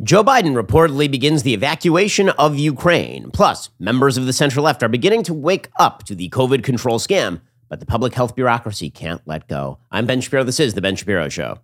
[0.00, 3.32] Joe Biden reportedly begins the evacuation of Ukraine.
[3.32, 7.00] Plus, members of the center left are beginning to wake up to the COVID control
[7.00, 9.78] scam, but the public health bureaucracy can't let go.
[9.90, 10.44] I'm Ben Shapiro.
[10.44, 11.58] This is The Ben Shapiro Show.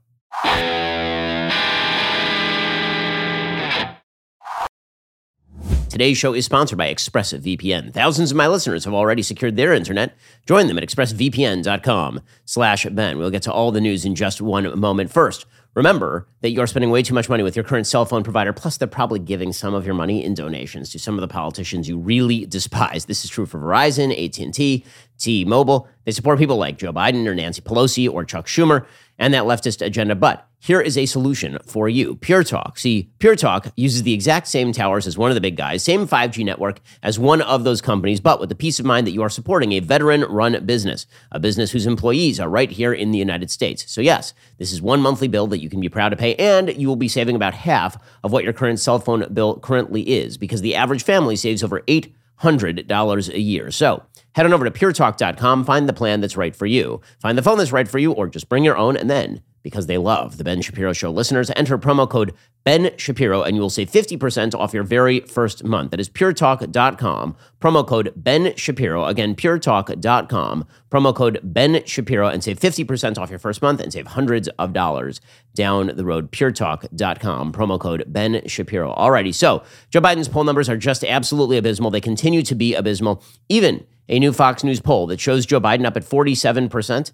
[5.89, 7.95] Today's show is sponsored by ExpressVPN.
[7.95, 10.17] Thousands of my listeners have already secured their internet.
[10.45, 13.17] Join them at expressvpn.com slash Ben.
[13.17, 15.13] We'll get to all the news in just one moment.
[15.13, 18.53] First, remember that you're spending way too much money with your current cell phone provider.
[18.53, 21.89] Plus, they're probably giving some of your money in donations to some of the politicians
[21.89, 23.05] you really despise.
[23.05, 24.85] This is true for Verizon, AT&T,
[25.19, 25.89] T-Mobile.
[26.05, 28.87] They support people like Joe Biden or Nancy Pelosi or Chuck Schumer
[29.19, 30.15] and that leftist agenda.
[30.15, 32.79] But here is a solution for you Pure Talk.
[32.79, 36.07] See, Pure Talk uses the exact same towers as one of the big guys, same
[36.07, 39.23] 5G network as one of those companies, but with the peace of mind that you
[39.23, 43.19] are supporting a veteran run business, a business whose employees are right here in the
[43.19, 43.91] United States.
[43.93, 46.75] So, yes, this is one monthly bill that you can be proud to pay, and
[46.75, 50.39] you will be saving about half of what your current cell phone bill currently is
[50.39, 53.71] because the average family saves over $800 a year.
[53.71, 54.03] So,
[54.35, 57.59] Head on over to puretalk.com, find the plan that's right for you, find the phone
[57.59, 60.45] that's right for you, or just bring your own, and then because they love the
[60.45, 61.51] Ben Shapiro Show listeners.
[61.57, 62.35] Enter promo code
[62.65, 65.91] Ben Shapiro and you will save 50% off your very first month.
[65.91, 69.07] That is puretalk.com, promo code Ben Shapiro.
[69.07, 74.07] Again, puretalk.com, promo code Ben Shapiro, and save 50% off your first month and save
[74.09, 75.21] hundreds of dollars
[75.55, 76.31] down the road.
[76.31, 78.95] Puretalk.com, promo code Ben Shapiro.
[78.95, 81.91] Alrighty, so Joe Biden's poll numbers are just absolutely abysmal.
[81.91, 83.23] They continue to be abysmal.
[83.49, 87.13] Even a new Fox News poll that shows Joe Biden up at 47%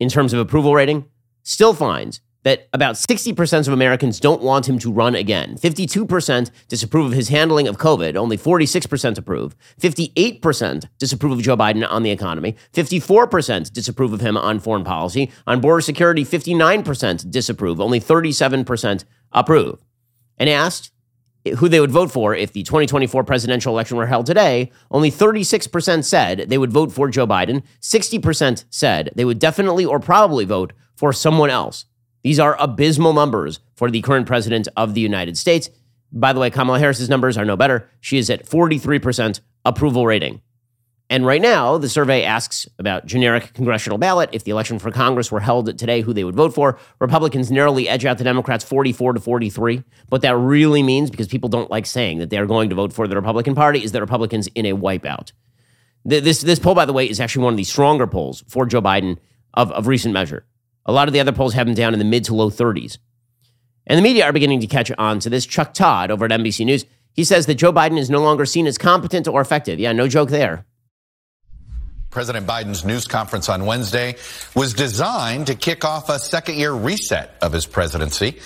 [0.00, 1.04] in terms of approval rating
[1.42, 5.56] still finds that about 60% of Americans don't want him to run again.
[5.56, 9.56] 52% disapprove of his handling of COVID, only 46% approve.
[9.80, 12.56] 58% disapprove of Joe Biden on the economy.
[12.72, 15.30] 54% disapprove of him on foreign policy.
[15.46, 19.84] On border security, 59% disapprove, only 37% approve.
[20.38, 20.92] And asked
[21.56, 26.04] who they would vote for if the 2024 presidential election were held today, only 36%
[26.04, 27.62] said they would vote for Joe Biden.
[27.80, 31.84] 60% said they would definitely or probably vote for someone else.
[32.24, 35.70] These are abysmal numbers for the current president of the United States.
[36.10, 37.88] By the way, Kamala Harris's numbers are no better.
[38.00, 40.42] She is at 43% approval rating.
[41.08, 44.28] And right now, the survey asks about generic congressional ballot.
[44.32, 46.78] If the election for Congress were held today, who they would vote for.
[46.98, 49.84] Republicans narrowly edge out the Democrats 44 to 43.
[50.08, 52.92] What that really means, because people don't like saying that they are going to vote
[52.92, 55.30] for the Republican Party, is that Republicans in a wipeout.
[56.04, 58.82] This, this poll, by the way, is actually one of the stronger polls for Joe
[58.82, 59.18] Biden
[59.54, 60.44] of, of recent measure.
[60.88, 62.96] A lot of the other polls have him down in the mid to low 30s.
[63.86, 65.46] And the media are beginning to catch on to this.
[65.46, 68.66] Chuck Todd over at NBC News, he says that Joe Biden is no longer seen
[68.66, 69.78] as competent or effective.
[69.78, 70.64] Yeah, no joke there.
[72.10, 74.16] President Biden's news conference on Wednesday
[74.56, 78.38] was designed to kick off a second year reset of his presidency.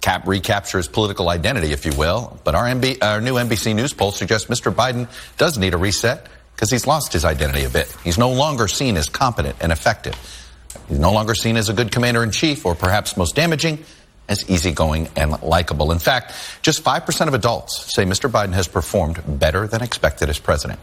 [0.00, 2.40] Cap recapture his political identity, if you will.
[2.42, 4.72] But our, MB, our new NBC News poll suggests Mr.
[4.72, 7.94] Biden does need a reset because he's lost his identity a bit.
[8.02, 10.39] He's no longer seen as competent and effective.
[10.88, 13.84] He's no longer seen as a good commander in chief, or perhaps most damaging,
[14.28, 15.92] as easygoing and likable.
[15.92, 16.32] In fact,
[16.62, 18.30] just 5% of adults say Mr.
[18.30, 20.78] Biden has performed better than expected as president.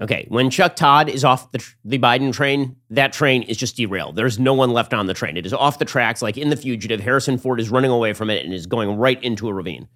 [0.00, 4.16] Okay, when Chuck Todd is off the, the Biden train, that train is just derailed.
[4.16, 5.36] There's no one left on the train.
[5.36, 7.00] It is off the tracks, like in The Fugitive.
[7.00, 9.88] Harrison Ford is running away from it and is going right into a ravine.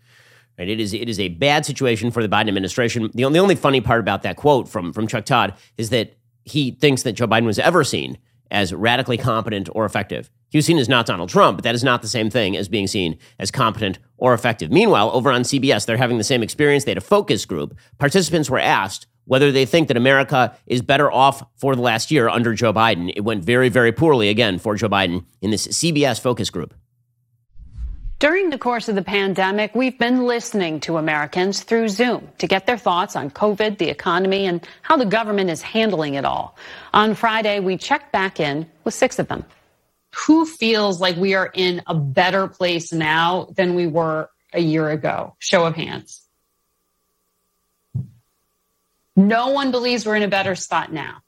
[0.59, 0.69] Right?
[0.69, 3.11] It is it is a bad situation for the Biden administration.
[3.15, 6.17] The only, the only funny part about that quote from from Chuck Todd is that
[6.45, 8.19] he thinks that Joe Biden was ever seen
[8.51, 10.31] as radically competent or effective.
[10.49, 12.69] He was seen as not Donald Trump, but that is not the same thing as
[12.69, 14.71] being seen as competent or effective.
[14.71, 16.85] Meanwhile, over on CBS, they're having the same experience.
[16.85, 17.77] They had a focus group.
[17.99, 22.29] Participants were asked whether they think that America is better off for the last year
[22.29, 23.13] under Joe Biden.
[23.17, 26.75] It went very, very poorly again for Joe Biden in this CBS focus group.
[28.21, 32.65] During the course of the pandemic, we've been listening to Americans through Zoom to get
[32.65, 36.57] their thoughts on COVID, the economy, and how the government is handling it all.
[36.93, 39.45] On Friday, we checked back in with six of them.
[40.27, 44.89] Who feels like we are in a better place now than we were a year
[44.91, 45.35] ago?
[45.41, 46.23] Show of hands.
[49.17, 51.19] No one believes we're in a better spot now.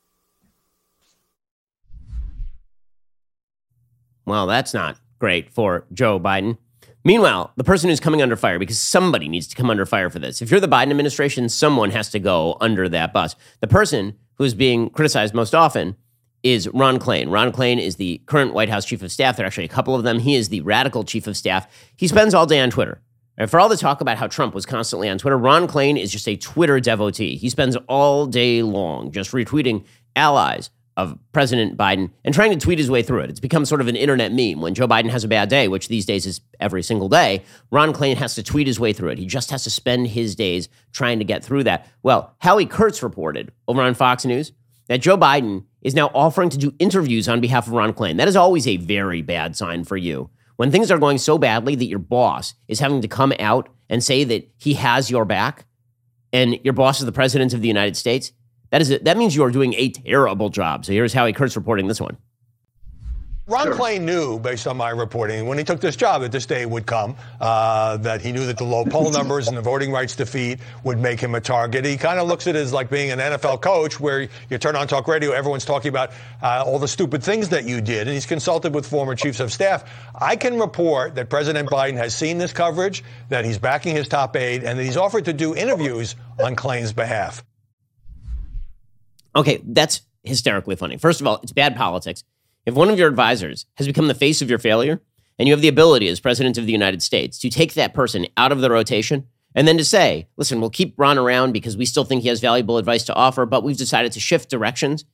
[4.24, 6.58] Well, that's not great for Joe Biden.
[7.06, 10.18] Meanwhile, the person who's coming under fire, because somebody needs to come under fire for
[10.18, 10.42] this.
[10.42, 13.36] If you're the Biden administration, someone has to go under that bus.
[13.60, 15.94] The person who's being criticized most often
[16.42, 17.30] is Ron Klain.
[17.30, 19.36] Ron Klain is the current White House chief of staff.
[19.36, 20.18] There are actually a couple of them.
[20.18, 21.68] He is the radical chief of staff.
[21.94, 23.00] He spends all day on Twitter.
[23.38, 26.10] And for all the talk about how Trump was constantly on Twitter, Ron Klain is
[26.10, 27.36] just a Twitter devotee.
[27.36, 29.84] He spends all day long just retweeting
[30.16, 33.30] allies of President Biden and trying to tweet his way through it.
[33.30, 34.60] It's become sort of an internet meme.
[34.60, 37.92] When Joe Biden has a bad day, which these days is every single day, Ron
[37.92, 39.18] Klain has to tweet his way through it.
[39.18, 41.86] He just has to spend his days trying to get through that.
[42.02, 44.52] Well, Howie Kurtz reported over on Fox News
[44.88, 48.16] that Joe Biden is now offering to do interviews on behalf of Ron Klain.
[48.16, 50.30] That is always a very bad sign for you.
[50.56, 54.02] When things are going so badly that your boss is having to come out and
[54.02, 55.66] say that he has your back
[56.32, 58.32] and your boss is the president of the United States,
[58.70, 60.84] that is that means you are doing a terrible job.
[60.84, 62.16] So here's Howie Kurtz reporting this one.
[63.48, 63.76] Ron sure.
[63.76, 66.84] Klain knew, based on my reporting, when he took this job, that this day would
[66.84, 67.14] come.
[67.40, 70.98] Uh, that he knew that the low poll numbers and the voting rights defeat would
[70.98, 71.84] make him a target.
[71.84, 74.74] He kind of looks at it as like being an NFL coach, where you turn
[74.74, 76.10] on talk radio, everyone's talking about
[76.42, 79.52] uh, all the stupid things that you did, and he's consulted with former chiefs of
[79.52, 79.88] staff.
[80.12, 84.34] I can report that President Biden has seen this coverage, that he's backing his top
[84.34, 87.44] aide, and that he's offered to do interviews on Klain's behalf.
[89.36, 90.96] Okay, that's hysterically funny.
[90.96, 92.24] First of all, it's bad politics.
[92.64, 95.00] If one of your advisors has become the face of your failure,
[95.38, 98.26] and you have the ability as president of the United States to take that person
[98.36, 101.86] out of the rotation and then to say, listen, we'll keep Ron around because we
[101.86, 105.04] still think he has valuable advice to offer, but we've decided to shift directions.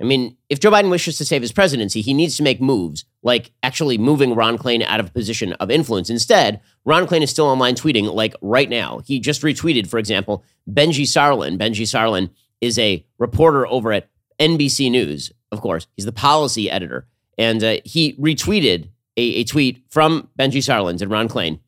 [0.00, 3.04] I mean, if Joe Biden wishes to save his presidency, he needs to make moves
[3.22, 6.10] like actually moving Ron Klain out of a position of influence.
[6.10, 9.00] Instead, Ron Klain is still online tweeting like right now.
[9.04, 11.56] He just retweeted, for example, Benji Sarlin.
[11.56, 12.30] Benji Sarlin
[12.62, 14.08] is a reporter over at
[14.40, 15.86] NBC News, of course.
[15.96, 17.06] He's the policy editor.
[17.36, 21.58] And uh, he retweeted a, a, tweet from Benji Sarlin and Ron Klain,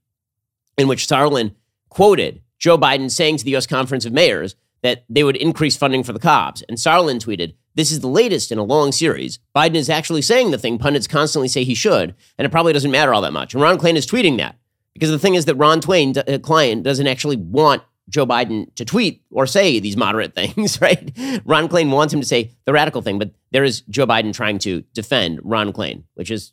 [0.78, 1.54] in which Sarlin
[1.90, 3.66] quoted Joe Biden saying to the U.S.
[3.66, 6.62] Conference of Mayors that they would increase funding for the cops.
[6.68, 9.38] And Sarlin tweeted, This is the latest in a long series.
[9.54, 12.90] Biden is actually saying the thing pundits constantly say he should, and it probably doesn't
[12.90, 13.54] matter all that much.
[13.54, 14.56] And Ron Klain is tweeting that.
[14.92, 18.84] Because the thing is that Ron Twain, uh, client, doesn't actually want Joe Biden to
[18.84, 21.10] tweet or say these moderate things, right?
[21.44, 24.58] Ron Klain wants him to say the radical thing, but there is Joe Biden trying
[24.60, 26.52] to defend Ron Klain, which is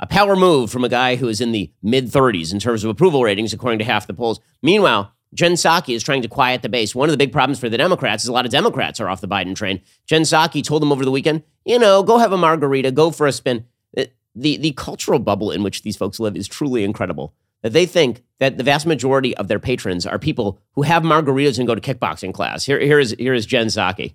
[0.00, 2.90] a power move from a guy who is in the mid 30s in terms of
[2.90, 4.40] approval ratings, according to half the polls.
[4.62, 6.94] Meanwhile, Jen Psaki is trying to quiet the base.
[6.94, 9.20] One of the big problems for the Democrats is a lot of Democrats are off
[9.20, 9.80] the Biden train.
[10.06, 13.26] Jen Psaki told them over the weekend, you know, go have a margarita, go for
[13.26, 13.64] a spin.
[13.96, 14.04] Uh,
[14.36, 17.34] the, the cultural bubble in which these folks live is truly incredible
[17.64, 21.58] that they think that the vast majority of their patrons are people who have margaritas
[21.58, 22.64] and go to kickboxing class.
[22.64, 24.14] Here, here is here is Jen Psaki.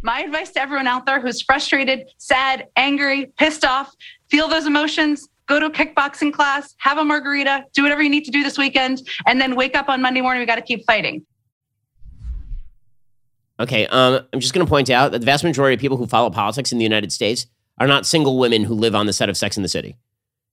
[0.00, 3.94] My advice to everyone out there who's frustrated, sad, angry, pissed off,
[4.30, 8.24] feel those emotions, go to a kickboxing class, have a margarita, do whatever you need
[8.24, 10.40] to do this weekend, and then wake up on Monday morning.
[10.40, 11.24] We got to keep fighting.
[13.60, 16.06] Okay, um, I'm just going to point out that the vast majority of people who
[16.06, 17.46] follow politics in the United States
[17.78, 19.98] are not single women who live on the set of Sex in the City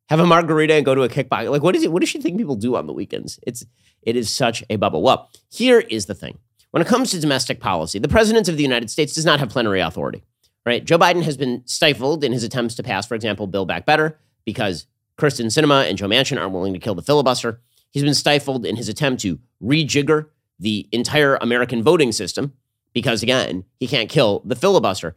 [0.10, 1.50] have a margarita and go to a kickbox.
[1.50, 1.92] Like, what is it?
[1.92, 3.40] What does she think people do on the weekends?
[3.46, 3.66] It's
[4.02, 5.02] it is such a bubble.
[5.02, 6.40] Well, here is the thing.
[6.72, 9.50] When it comes to domestic policy, the president of the United States does not have
[9.50, 10.24] plenary authority.
[10.66, 10.84] Right?
[10.84, 14.20] Joe Biden has been stifled in his attempts to pass, for example, Build Back Better,
[14.46, 14.86] because
[15.18, 17.62] Kyrsten Sinema and Joe Manchin aren't willing to kill the filibuster.
[17.92, 20.28] He's been stifled in his attempt to rejigger
[20.60, 22.54] the entire American voting system,
[22.94, 25.16] because again, he can't kill the filibuster.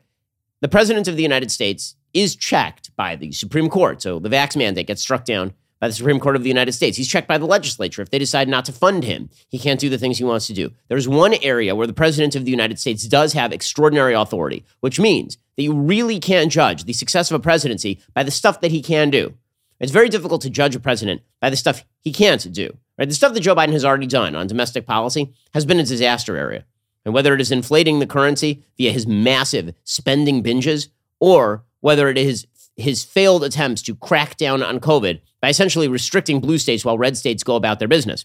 [0.61, 4.03] The president of the United States is checked by the Supreme Court.
[4.03, 6.97] So the vax mandate gets struck down by the Supreme Court of the United States.
[6.97, 8.03] He's checked by the legislature.
[8.03, 10.53] If they decide not to fund him, he can't do the things he wants to
[10.53, 10.70] do.
[10.87, 15.00] There's one area where the President of the United States does have extraordinary authority, which
[15.00, 18.70] means that you really can't judge the success of a presidency by the stuff that
[18.70, 19.35] he can do.
[19.81, 22.76] It's very difficult to judge a president by the stuff he can't do.
[22.97, 23.09] Right?
[23.09, 26.37] The stuff that Joe Biden has already done on domestic policy has been a disaster
[26.37, 26.64] area.
[27.04, 30.87] And whether it is inflating the currency via his massive spending binges
[31.19, 32.47] or whether it is
[32.77, 37.19] his failed attempts to crack down on COVID by essentially restricting blue states while red
[37.19, 38.25] states go about their business.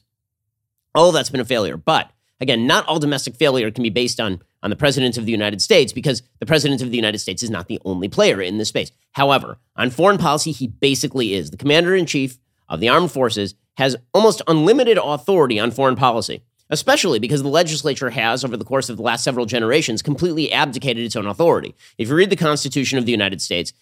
[0.96, 1.76] All that's been a failure.
[1.76, 2.10] But
[2.40, 5.62] again, not all domestic failure can be based on, on the President of the United
[5.62, 8.70] States because the President of the United States is not the only player in this
[8.70, 8.92] space.
[9.12, 11.52] However, on foreign policy, he basically is.
[11.52, 16.44] The Commander in Chief of the Armed Forces has almost unlimited authority on foreign policy
[16.70, 21.06] especially because the legislature has, over the course of the last several generations, completely abdicated
[21.06, 21.76] its own authority.
[21.98, 23.74] If you read the Constitution of the United States,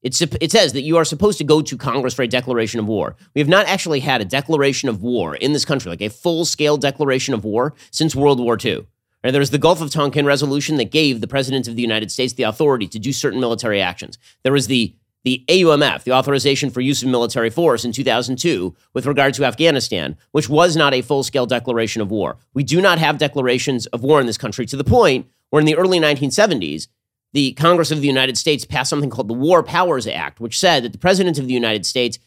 [0.00, 3.16] it says that you are supposed to go to Congress for a declaration of war.
[3.34, 6.44] We have not actually had a declaration of war in this country, like a full
[6.44, 8.86] scale declaration of war, since World War II.
[9.24, 12.12] Right, there was the Gulf of Tonkin resolution that gave the President of the United
[12.12, 14.16] States the authority to do certain military actions.
[14.44, 14.94] There was the
[15.28, 20.16] the AUMF, the Authorization for Use of Military Force in 2002 with regard to Afghanistan,
[20.32, 22.38] which was not a full scale declaration of war.
[22.54, 25.66] We do not have declarations of war in this country to the point where in
[25.66, 26.88] the early 1970s,
[27.34, 30.82] the Congress of the United States passed something called the War Powers Act, which said
[30.82, 32.18] that the President of the United States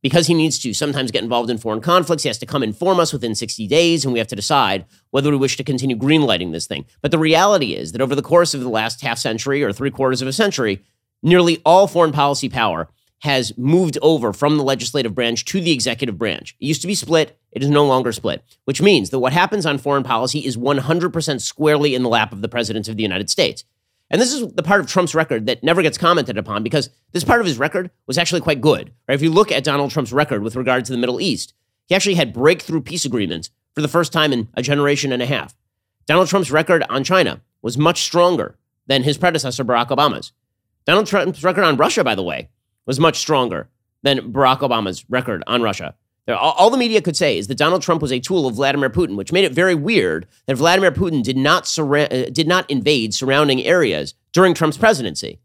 [0.00, 3.00] because he needs to sometimes get involved in foreign conflicts, he has to come inform
[3.00, 6.52] us within 60 days, and we have to decide whether we wish to continue greenlighting
[6.52, 6.84] this thing.
[7.00, 9.90] But the reality is that over the course of the last half century or three
[9.90, 10.82] quarters of a century,
[11.24, 12.88] nearly all foreign policy power
[13.22, 16.54] has moved over from the legislative branch to the executive branch.
[16.60, 19.64] It used to be split, it is no longer split, which means that what happens
[19.64, 23.30] on foreign policy is 100% squarely in the lap of the President of the United
[23.30, 23.64] States.
[24.10, 27.24] And this is the part of Trump's record that never gets commented upon because this
[27.24, 28.92] part of his record was actually quite good.
[29.08, 29.14] Right?
[29.14, 31.54] If you look at Donald Trump's record with regard to the Middle East,
[31.86, 35.26] he actually had breakthrough peace agreements for the first time in a generation and a
[35.26, 35.54] half.
[36.06, 40.32] Donald Trump's record on China was much stronger than his predecessor, Barack Obama's.
[40.86, 42.48] Donald Trump's record on Russia, by the way,
[42.86, 43.68] was much stronger
[44.02, 45.94] than Barack Obama's record on Russia.
[46.26, 49.16] All the media could say is that Donald Trump was a tool of Vladimir Putin,
[49.16, 53.12] which made it very weird that Vladimir Putin did not surra- uh, did not invade
[53.12, 55.38] surrounding areas during Trump's presidency.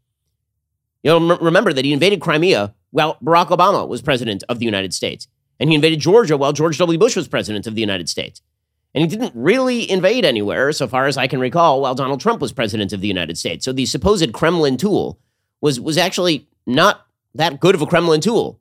[1.02, 4.94] You know, remember that he invaded Crimea while Barack Obama was president of the United
[4.94, 5.28] States,
[5.58, 6.98] and he invaded Georgia while George W.
[6.98, 8.40] Bush was president of the United States.
[8.94, 12.40] And he didn't really invade anywhere, so far as I can recall, while Donald Trump
[12.40, 13.64] was president of the United States.
[13.64, 15.18] So the supposed Kremlin tool
[15.60, 18.60] was was actually not that good of a Kremlin tool.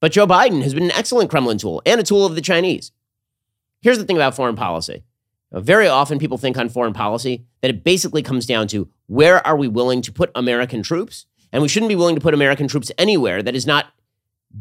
[0.00, 2.90] But Joe Biden has been an excellent Kremlin tool and a tool of the Chinese.
[3.82, 5.04] Here's the thing about foreign policy.
[5.52, 9.56] Very often people think on foreign policy that it basically comes down to where are
[9.56, 11.26] we willing to put American troops?
[11.52, 13.92] And we shouldn't be willing to put American troops anywhere that is not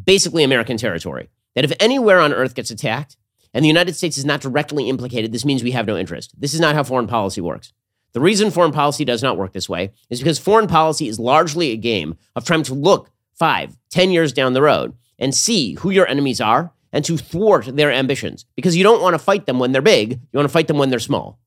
[0.05, 1.29] basically American territory.
[1.55, 3.15] That if anywhere on earth gets attacked
[3.53, 6.33] and the United States is not directly implicated, this means we have no interest.
[6.39, 7.71] This is not how foreign policy works.
[8.13, 11.71] The reason foreign policy does not work this way is because foreign policy is largely
[11.71, 15.89] a game of trying to look five, ten years down the road and see who
[15.89, 19.59] your enemies are and to thwart their ambitions because you don't want to fight them
[19.59, 21.39] when they're big, you want to fight them when they're small.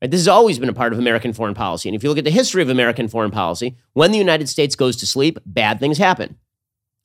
[0.00, 0.10] Right?
[0.10, 1.88] This has always been a part of American foreign policy.
[1.88, 4.74] And if you look at the history of American foreign policy, when the United States
[4.74, 6.38] goes to sleep, bad things happen.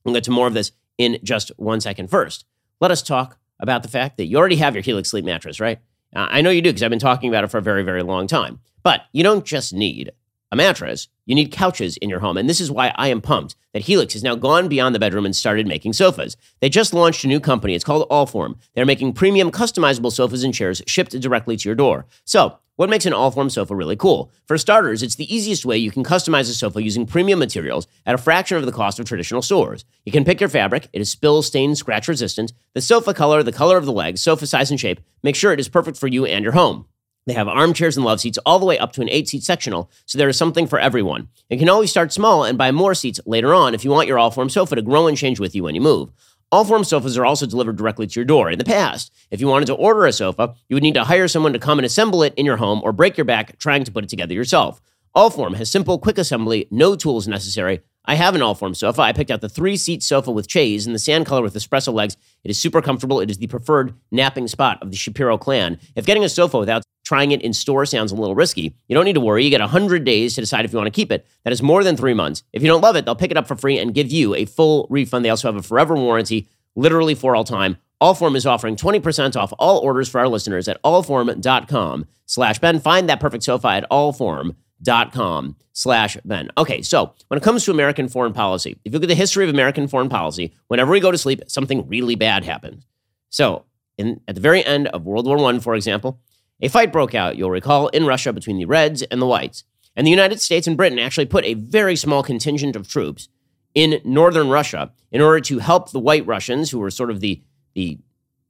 [0.04, 2.08] We'll get to more of this in just one second.
[2.08, 2.46] First,
[2.80, 5.78] let us talk about the fact that you already have your Helix sleep mattress, right?
[6.14, 8.02] Uh, I know you do because I've been talking about it for a very, very
[8.02, 8.60] long time.
[8.82, 10.12] But you don't just need
[10.50, 12.36] a mattress, you need couches in your home.
[12.36, 15.26] And this is why I am pumped that Helix has now gone beyond the bedroom
[15.26, 16.36] and started making sofas.
[16.60, 17.74] They just launched a new company.
[17.74, 18.56] It's called Allform.
[18.74, 22.06] They're making premium customizable sofas and chairs shipped directly to your door.
[22.24, 24.30] So, what makes an Allform sofa really cool?
[24.46, 28.14] For starters, it's the easiest way you can customize a sofa using premium materials at
[28.14, 29.84] a fraction of the cost of traditional stores.
[30.04, 33.50] You can pick your fabric, it is spill, stain, scratch resistant, the sofa color, the
[33.50, 35.00] color of the legs, sofa size and shape.
[35.24, 36.86] Make sure it is perfect for you and your home.
[37.28, 39.90] They have armchairs and love seats all the way up to an eight seat sectional,
[40.06, 41.28] so there is something for everyone.
[41.50, 44.16] You can always start small and buy more seats later on if you want your
[44.16, 46.10] Allform sofa to grow and change with you when you move.
[46.54, 48.50] Allform sofas are also delivered directly to your door.
[48.50, 51.28] In the past, if you wanted to order a sofa, you would need to hire
[51.28, 53.92] someone to come and assemble it in your home or break your back trying to
[53.92, 54.80] put it together yourself.
[55.14, 59.02] Allform has simple, quick assembly, no tools necessary, I have an Allform sofa.
[59.02, 61.92] I picked out the three seat sofa with chaise in the sand color with espresso
[61.92, 62.16] legs.
[62.44, 63.20] It is super comfortable.
[63.20, 65.78] It is the preferred napping spot of the Shapiro clan.
[65.96, 69.04] If getting a sofa without trying it in store sounds a little risky, you don't
[69.04, 69.44] need to worry.
[69.44, 71.26] You get 100 days to decide if you want to keep it.
[71.44, 72.42] That is more than three months.
[72.52, 74.44] If you don't love it, they'll pick it up for free and give you a
[74.44, 75.24] full refund.
[75.24, 77.78] They also have a forever warranty, literally for all time.
[78.00, 82.78] Allform is offering 20% off all orders for our listeners at allform.com slash Ben.
[82.78, 86.50] Find that perfect sofa at allform.com dot com slash Ben.
[86.56, 89.44] Okay, so when it comes to American foreign policy, if you look at the history
[89.44, 92.86] of American foreign policy, whenever we go to sleep, something really bad happens.
[93.30, 93.64] So
[93.96, 96.20] in, at the very end of World War I, for example,
[96.60, 99.64] a fight broke out, you'll recall, in Russia between the Reds and the Whites.
[99.94, 103.28] And the United States and Britain actually put a very small contingent of troops
[103.74, 107.42] in northern Russia in order to help the white Russians, who were sort of the,
[107.74, 107.98] the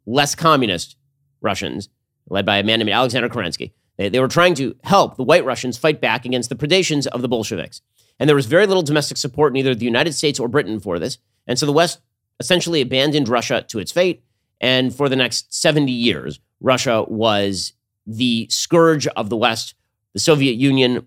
[0.07, 0.97] less communist
[1.41, 1.89] Russians,
[2.31, 3.73] led by a man named Alexander Kerensky.
[3.99, 7.21] They, they were trying to help the white Russians fight back against the predations of
[7.21, 7.83] the Bolsheviks.
[8.19, 10.99] And there was very little domestic support in either the United States or Britain for
[10.99, 11.19] this.
[11.47, 12.01] And so the West
[12.41, 14.23] essentially abandoned Russia to its fate.
[14.61, 17.75] And for the next 70 years, Russia was
[18.07, 19.75] the scourge of the West.
[20.15, 21.07] The Soviet Union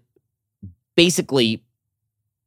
[0.96, 1.64] basically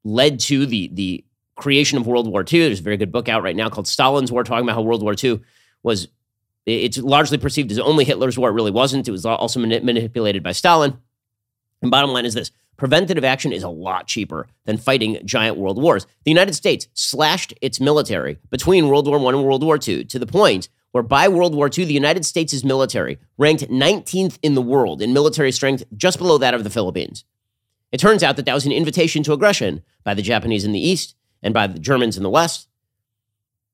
[0.04, 1.24] led to the, the
[1.56, 2.60] creation of World War II.
[2.60, 5.02] There's a very good book out right now called Stalin's War, talking about how World
[5.02, 5.40] War II
[5.82, 6.08] was
[6.66, 8.49] it's largely perceived as only Hitler's war.
[8.49, 9.09] It really wasn't.
[9.09, 10.99] It was also manipulated by Stalin.
[11.83, 15.80] And bottom line is this preventative action is a lot cheaper than fighting giant world
[15.80, 16.06] wars.
[16.25, 20.18] The United States slashed its military between World War I and World War II to
[20.18, 24.62] the point where by World War II, the United States' military ranked 19th in the
[24.62, 27.25] world in military strength, just below that of the Philippines.
[27.90, 30.80] It turns out that that was an invitation to aggression by the Japanese in the
[30.80, 32.68] East and by the Germans in the West.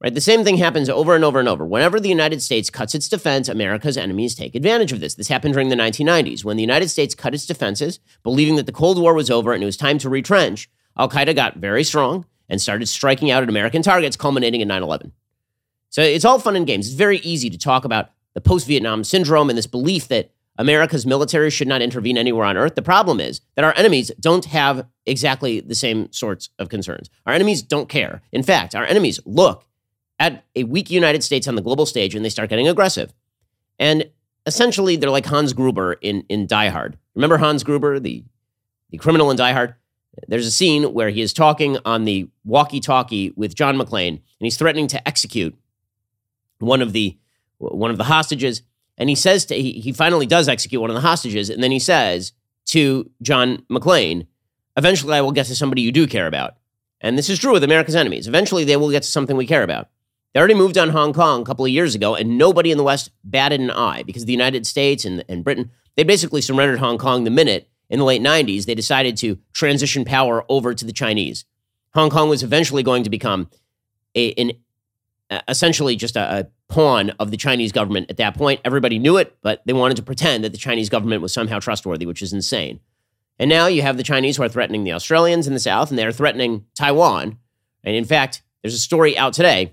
[0.03, 0.15] Right?
[0.15, 1.67] The same thing happens over and over and over.
[1.67, 5.15] Whenever the United States cuts its defense, America's enemies take advantage of this.
[5.15, 8.73] This happened during the 1990s when the United States cut its defenses, believing that the
[8.73, 10.71] Cold War was over and it was time to retrench.
[10.99, 14.83] Al Qaeda got very strong and started striking out at American targets, culminating in 9
[14.83, 15.13] 11.
[15.91, 16.87] So it's all fun and games.
[16.87, 21.07] It's very easy to talk about the post Vietnam syndrome and this belief that America's
[21.07, 22.75] military should not intervene anywhere on earth.
[22.75, 27.11] The problem is that our enemies don't have exactly the same sorts of concerns.
[27.27, 28.23] Our enemies don't care.
[28.33, 29.67] In fact, our enemies look
[30.21, 33.13] at a weak United States on the global stage and they start getting aggressive.
[33.79, 34.09] And
[34.47, 36.99] essentially, they're like Hans Gruber in, in Die Hard.
[37.15, 38.23] Remember Hans Gruber, the,
[38.91, 39.75] the criminal in Die Hard?
[40.29, 44.21] There's a scene where he is talking on the walkie talkie with John McClane and
[44.41, 45.57] he's threatening to execute
[46.59, 47.17] one of the
[47.59, 48.63] one of the hostages
[48.99, 51.71] and he says to he, he finally does execute one of the hostages and then
[51.71, 52.33] he says
[52.67, 54.27] to John McClane
[54.77, 56.57] eventually I will get to somebody you do care about
[57.01, 59.63] and this is true with America's enemies eventually they will get to something we care
[59.63, 59.89] about
[60.33, 62.85] they already moved on Hong Kong a couple of years ago and nobody in the
[62.85, 66.99] West batted an eye because the United States and, and Britain they basically surrendered Hong
[66.99, 70.93] Kong the minute in the late 90s they decided to transition power over to the
[70.93, 71.45] Chinese
[71.95, 73.51] Hong Kong was eventually going to become
[74.15, 74.53] a, an
[75.49, 78.61] essentially just a, a, pawn of the Chinese government at that point.
[78.65, 82.07] Everybody knew it, but they wanted to pretend that the Chinese government was somehow trustworthy,
[82.07, 82.79] which is insane.
[83.41, 85.99] And now you have the Chinese who are threatening the Australians in the South, and
[85.99, 87.39] they're threatening Taiwan.
[87.83, 89.73] And in fact, there's a story out today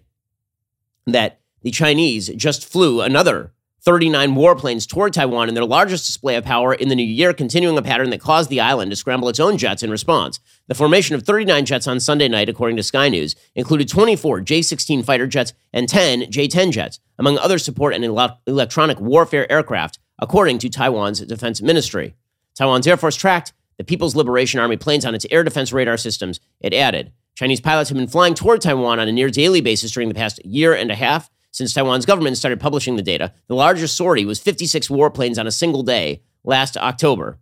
[1.14, 6.44] that the Chinese just flew another 39 warplanes toward Taiwan in their largest display of
[6.44, 9.40] power in the new year, continuing a pattern that caused the island to scramble its
[9.40, 10.42] own jets in response.
[10.68, 14.62] The formation of 39 jets on Sunday night, according to Sky News, included 24 J
[14.62, 19.50] 16 fighter jets and 10 J 10 jets, among other support and ele- electronic warfare
[19.50, 22.16] aircraft, according to Taiwan's defense ministry.
[22.56, 26.40] Taiwan's Air Force tracked the People's Liberation Army planes on its air defense radar systems,
[26.60, 27.12] it added.
[27.38, 30.44] Chinese pilots have been flying toward Taiwan on a near daily basis during the past
[30.44, 33.32] year and a half since Taiwan's government started publishing the data.
[33.46, 37.38] The largest sortie was 56 warplanes on a single day last October.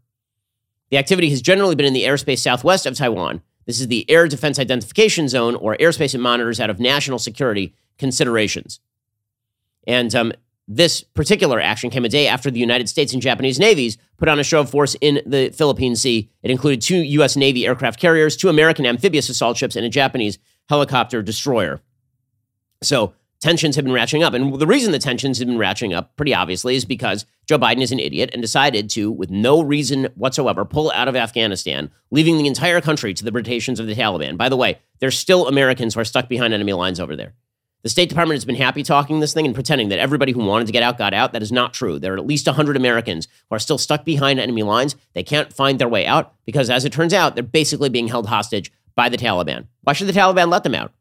[0.89, 3.41] The activity has generally been in the airspace southwest of Taiwan.
[3.67, 7.73] This is the Air Defense Identification Zone, or airspace it monitors out of national security
[7.97, 8.81] considerations.
[9.87, 10.33] And um,
[10.67, 14.39] this particular action came a day after the United States and Japanese navies put on
[14.39, 16.29] a show of force in the Philippine Sea.
[16.41, 17.35] It included two U.S.
[17.35, 21.81] Navy aircraft carriers, two American amphibious assault ships, and a Japanese helicopter destroyer.
[22.81, 24.33] So tensions have been ratcheting up.
[24.33, 27.81] And the reason the tensions have been ratcheting up, pretty obviously, is because Joe Biden
[27.81, 32.37] is an idiot and decided to, with no reason whatsoever, pull out of Afghanistan, leaving
[32.37, 34.35] the entire country to the predations of the Taliban.
[34.35, 37.33] By the way, there's still Americans who are stuck behind enemy lines over there.
[37.85, 40.65] The State Department has been happy talking this thing and pretending that everybody who wanted
[40.65, 41.33] to get out got out.
[41.33, 41.99] That is not true.
[41.99, 44.95] There are at least 100 Americans who are still stuck behind enemy lines.
[45.13, 48.25] They can't find their way out because, as it turns out, they're basically being held
[48.25, 49.67] hostage by the Taliban.
[49.83, 50.93] Why should the Taliban let them out?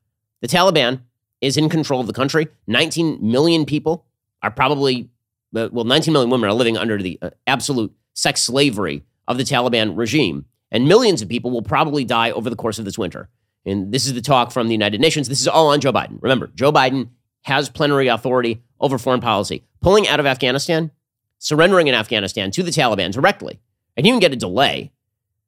[0.43, 1.01] The Taliban
[1.41, 2.49] is in control of the country.
[2.67, 4.05] 19 million people
[4.43, 5.09] are probably,
[5.57, 9.45] uh, well, 19 million women are living under the uh, absolute sex slavery of the
[9.45, 10.45] Taliban regime.
[10.71, 13.31] And millions of people will probably die over the course of this winter.
[13.67, 15.29] And this is the talk from the United Nations.
[15.29, 16.19] This is all on Joe Biden.
[16.21, 17.09] Remember, Joe Biden
[17.43, 19.65] has plenary authority over foreign policy.
[19.81, 20.91] Pulling out of Afghanistan,
[21.39, 23.61] surrendering in Afghanistan to the Taliban directly,
[23.97, 24.93] and even get a delay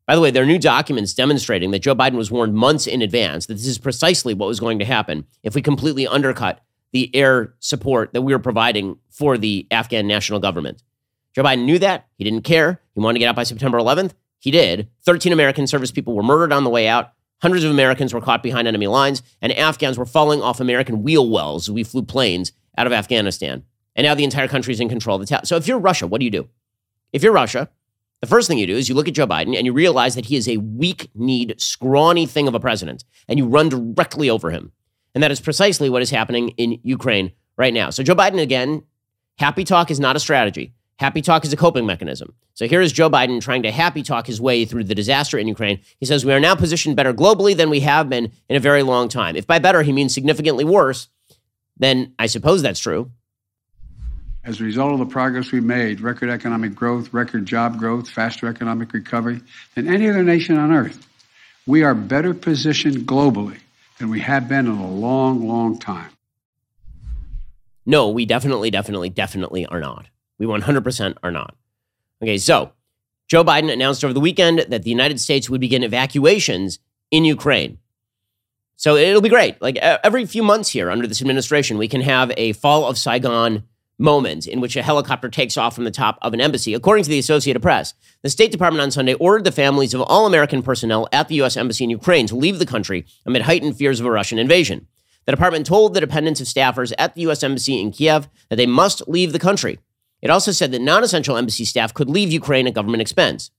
[0.07, 3.03] by the way, there are new documents demonstrating that Joe Biden was warned months in
[3.03, 6.61] advance that this is precisely what was going to happen if we completely undercut
[6.93, 10.83] the air support that we were providing for the Afghan national government.
[11.35, 12.07] Joe Biden knew that.
[12.17, 12.81] He didn't care.
[12.95, 14.13] He wanted to get out by September 11th.
[14.39, 14.89] He did.
[15.05, 17.13] 13 American service people were murdered on the way out.
[17.43, 21.29] Hundreds of Americans were caught behind enemy lines, and Afghans were falling off American wheel
[21.29, 23.63] wells as we flew planes out of Afghanistan.
[23.95, 25.45] And now the entire country is in control of the town.
[25.45, 26.49] So if you're Russia, what do you do?
[27.13, 27.69] If you're Russia,
[28.21, 30.27] the first thing you do is you look at Joe Biden and you realize that
[30.27, 34.51] he is a weak kneed, scrawny thing of a president, and you run directly over
[34.51, 34.73] him.
[35.15, 37.91] And that is precisely what is happening in Ukraine right now.
[37.91, 38.83] So, Joe Biden, again,
[39.39, 40.75] happy talk is not a strategy.
[40.99, 42.35] Happy talk is a coping mechanism.
[42.55, 45.47] So here is Joe Biden trying to happy talk his way through the disaster in
[45.47, 45.81] Ukraine.
[46.01, 48.83] He says, We are now positioned better globally than we have been in a very
[48.83, 49.37] long time.
[49.37, 51.09] If by better he means significantly worse,
[51.77, 53.11] then I suppose that's true.
[54.43, 58.49] As a result of the progress we made, record economic growth, record job growth, faster
[58.49, 59.43] economic recovery
[59.75, 61.07] than any other nation on earth,
[61.67, 63.59] we are better positioned globally
[63.99, 66.11] than we have been in a long, long time.
[67.85, 70.07] No, we definitely, definitely, definitely are not.
[70.39, 71.55] We 100% are not.
[72.23, 72.73] Okay, so
[73.29, 76.79] Joe Biden announced over the weekend that the United States would begin evacuations
[77.11, 77.79] in Ukraine.
[78.77, 79.61] So it'll be great.
[79.63, 83.65] Like every few months here under this administration, we can have a fall of Saigon
[83.99, 86.75] moment in which a helicopter takes off from the top of an embassy.
[86.75, 90.27] According to the Associated Press, the State Department on Sunday ordered the families of all
[90.27, 91.57] American personnel at the U.S.
[91.57, 94.87] Embassy in Ukraine to leave the country amid heightened fears of a Russian invasion.
[95.25, 97.43] The department told the dependents of staffers at the U.S.
[97.43, 99.79] Embassy in Kiev that they must leave the country.
[100.23, 103.51] It also said that non essential embassy staff could leave Ukraine at government expense.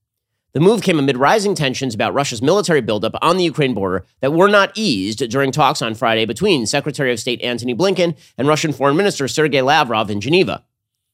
[0.54, 4.34] The move came amid rising tensions about Russia's military buildup on the Ukraine border that
[4.34, 8.74] were not eased during talks on Friday between Secretary of State Antony Blinken and Russian
[8.74, 10.64] Foreign Minister Sergei Lavrov in Geneva.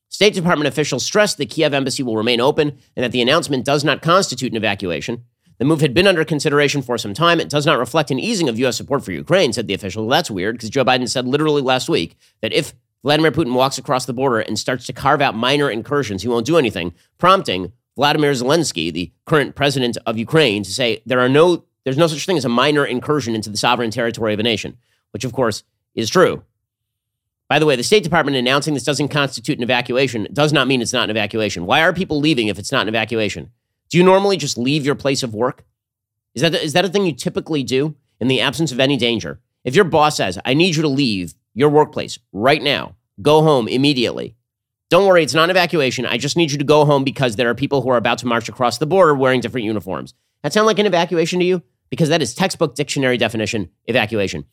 [0.08, 3.84] State Department officials stressed the Kiev embassy will remain open and that the announcement does
[3.84, 5.25] not constitute an evacuation.
[5.58, 7.39] The move had been under consideration for some time.
[7.39, 8.77] It does not reflect an easing of U.S.
[8.77, 10.03] support for Ukraine, said the official.
[10.06, 13.77] Well, that's weird because Joe Biden said literally last week that if Vladimir Putin walks
[13.77, 17.73] across the border and starts to carve out minor incursions, he won't do anything, prompting
[17.95, 22.25] Vladimir Zelensky, the current president of Ukraine, to say there are no there's no such
[22.25, 24.77] thing as a minor incursion into the sovereign territory of a nation,
[25.11, 25.63] which of course
[25.95, 26.43] is true.
[27.49, 30.81] By the way, the State Department announcing this doesn't constitute an evacuation does not mean
[30.81, 31.65] it's not an evacuation.
[31.65, 33.51] Why are people leaving if it's not an evacuation?
[33.89, 35.65] Do you normally just leave your place of work?
[36.33, 39.41] Is that is that a thing you typically do in the absence of any danger?
[39.65, 42.95] If your boss says, "I need you to leave your workplace right now.
[43.21, 44.35] Go home immediately."
[44.89, 46.05] Don't worry, it's not an evacuation.
[46.05, 48.27] I just need you to go home because there are people who are about to
[48.27, 50.13] march across the border wearing different uniforms.
[50.43, 51.63] That sound like an evacuation to you?
[51.89, 54.45] Because that is textbook dictionary definition evacuation.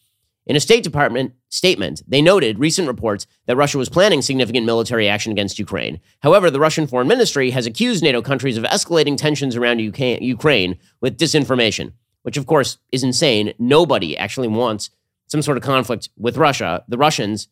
[0.47, 5.09] In a State Department statement, they noted recent reports that Russia was planning significant military
[5.09, 6.01] action against Ukraine.
[6.21, 11.19] However, the Russian Foreign Ministry has accused NATO countries of escalating tensions around Ukraine with
[11.19, 13.53] disinformation, which of course is insane.
[13.59, 14.89] Nobody actually wants
[15.31, 16.85] some sort of conflict with Russia.
[16.89, 17.49] The Russians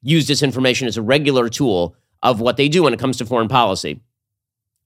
[0.00, 3.48] use disinformation as a regular tool of what they do when it comes to foreign
[3.48, 4.00] policy.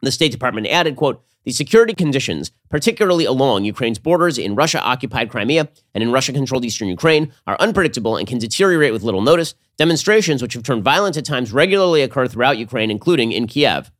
[0.01, 5.29] The State Department added, quote, the security conditions, particularly along Ukraine's borders in Russia occupied
[5.29, 9.55] Crimea and in Russia controlled eastern Ukraine, are unpredictable and can deteriorate with little notice.
[9.77, 13.90] Demonstrations, which have turned violent at times, regularly occur throughout Ukraine, including in Kiev.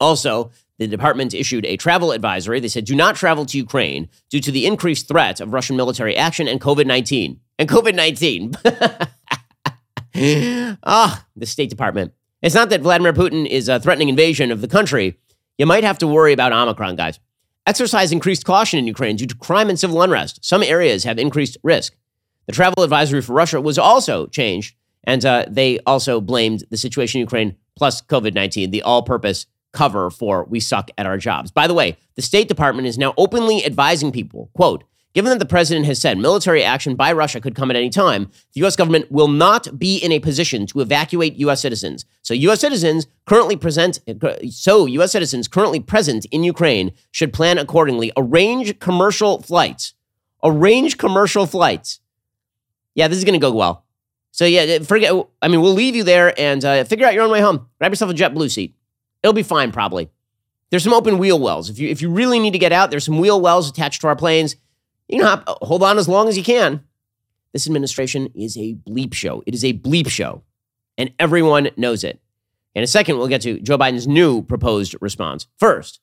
[0.00, 2.60] Also, the department issued a travel advisory.
[2.60, 6.16] They said, do not travel to Ukraine due to the increased threat of Russian military
[6.16, 7.40] action and COVID 19.
[7.58, 8.54] And COVID 19.
[10.84, 12.12] ah, the State Department.
[12.40, 15.18] It's not that Vladimir Putin is a threatening invasion of the country.
[15.58, 17.18] You might have to worry about Omicron, guys.
[17.66, 20.44] Exercise increased caution in Ukraine due to crime and civil unrest.
[20.44, 21.96] Some areas have increased risk.
[22.46, 27.18] The travel advisory for Russia was also changed, and uh, they also blamed the situation
[27.18, 31.50] in Ukraine plus COVID 19, the all purpose cover for we suck at our jobs.
[31.50, 35.46] By the way, the State Department is now openly advising people, quote, Given that the
[35.46, 38.76] president has said military action by Russia could come at any time, the U.S.
[38.76, 41.60] government will not be in a position to evacuate U.S.
[41.60, 42.04] citizens.
[42.22, 42.60] So U.S.
[42.60, 43.98] citizens currently present,
[44.50, 45.10] so U.S.
[45.10, 48.12] citizens currently present in Ukraine should plan accordingly.
[48.16, 49.94] Arrange commercial flights.
[50.44, 52.00] Arrange commercial flights.
[52.94, 53.86] Yeah, this is going to go well.
[54.30, 55.12] So yeah, forget.
[55.42, 57.68] I mean, we'll leave you there and uh, figure out your own way home.
[57.78, 58.76] Grab yourself a JetBlue seat.
[59.22, 60.10] It'll be fine, probably.
[60.70, 61.70] There's some open wheel wells.
[61.70, 64.08] If you if you really need to get out, there's some wheel wells attached to
[64.08, 64.56] our planes.
[65.08, 66.84] You know, hold on as long as you can.
[67.52, 69.42] This administration is a bleep show.
[69.46, 70.42] It is a bleep show,
[70.98, 72.20] and everyone knows it.
[72.74, 75.46] In a second, we'll get to Joe Biden's new proposed response.
[75.56, 76.00] First,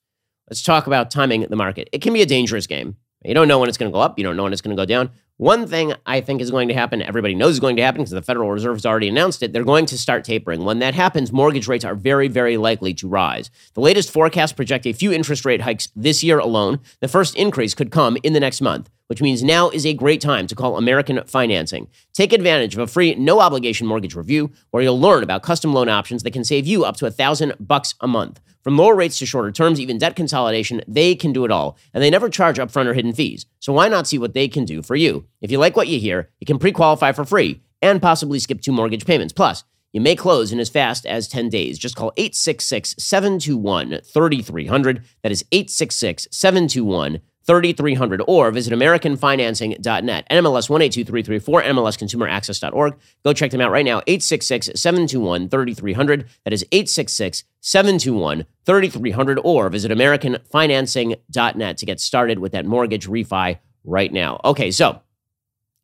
[0.49, 1.88] let's talk about timing the market.
[1.91, 2.97] It can be a dangerous game.
[3.23, 4.75] You don't know when it's going to go up, you don't know when it's going
[4.75, 5.12] to go down.
[5.38, 8.12] One thing I think is going to happen, everybody knows is going to happen because
[8.12, 9.52] the Federal Reserve has already announced it.
[9.52, 10.63] They're going to start tapering.
[10.63, 13.52] When that happens, mortgage rates are very, very likely to rise.
[13.74, 16.80] The latest forecasts project a few interest rate hikes this year alone.
[17.02, 20.21] The first increase could come in the next month, which means now is a great
[20.21, 21.89] time to call American Financing.
[22.13, 25.89] Take advantage of a free, no obligation mortgage review where you'll learn about custom loan
[25.89, 28.39] options that can save you up to a thousand bucks a month.
[28.65, 31.78] From lower rates to shorter terms, even debt consolidation, they can do it all.
[31.93, 33.45] And they never charge upfront or hidden fees.
[33.60, 35.28] So why not see what they can do for you?
[35.39, 38.62] If you like what you hear, you can pre qualify for free and possibly skip
[38.62, 39.34] two mortgage payments.
[39.34, 41.78] Plus, you may close in as fast as 10 days.
[41.78, 45.04] Just call 866 721 3300.
[45.21, 53.71] That is 866 721 3300 or visit americanfinancing.net nmls 182334 mlsconsumeraccess.org go check them out
[53.71, 63.05] right now 866-721-3300 that is 866-721-3300 or visit americanfinancing.net to get started with that mortgage
[63.08, 64.99] refi right now okay so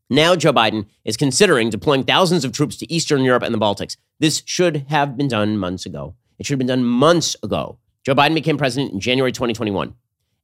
[0.09, 3.95] now Joe Biden is considering deploying thousands of troops to Eastern Europe and the Baltics.
[4.19, 6.15] This should have been done months ago.
[6.37, 7.77] It should have been done months ago.
[8.05, 9.95] Joe Biden became president in January 2021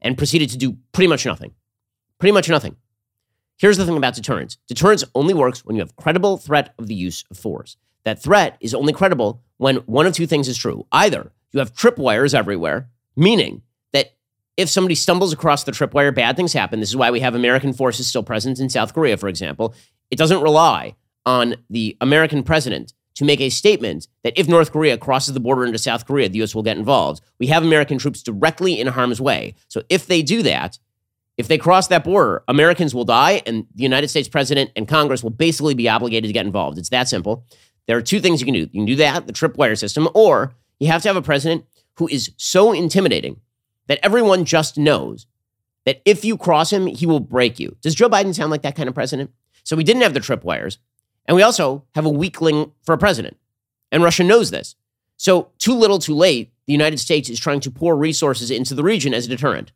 [0.02, 1.54] and proceeded to do pretty much nothing.
[2.20, 2.76] Pretty much nothing.
[3.58, 6.96] Here's the thing about deterrence deterrence only works when you have credible threat of the
[6.96, 7.78] use of force.
[8.04, 10.86] That threat is only credible when one of two things is true.
[10.92, 14.14] Either you have tripwires everywhere, meaning that
[14.56, 16.80] if somebody stumbles across the tripwire, bad things happen.
[16.80, 19.74] This is why we have American forces still present in South Korea, for example.
[20.12, 24.96] It doesn't rely on the American president to make a statement that if North Korea
[24.96, 27.20] crosses the border into South Korea, the US will get involved.
[27.40, 29.56] We have American troops directly in harm's way.
[29.70, 30.78] So if they do that,
[31.36, 35.24] if they cross that border, Americans will die, and the United States president and Congress
[35.24, 36.78] will basically be obligated to get involved.
[36.78, 37.44] It's that simple.
[37.88, 38.60] There are two things you can do.
[38.60, 42.08] You can do that, the tripwire system, or you have to have a president who
[42.08, 43.42] is so intimidating
[43.88, 45.26] that everyone just knows
[45.86, 47.76] that if you cross him, he will break you.
[47.82, 49.32] Does Joe Biden sound like that kind of president?
[49.64, 50.78] So we didn't have the tripwires,
[51.28, 53.38] and we also have a weakling for a president.
[53.92, 54.76] And Russia knows this.
[55.18, 58.84] So, too little, too late, the United States is trying to pour resources into the
[58.84, 59.72] region as a deterrent.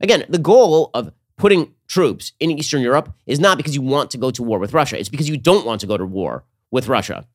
[0.00, 4.18] Again, the goal of putting troops in Eastern Europe is not because you want to
[4.18, 6.88] go to war with Russia, it's because you don't want to go to war with
[6.88, 7.26] Russia.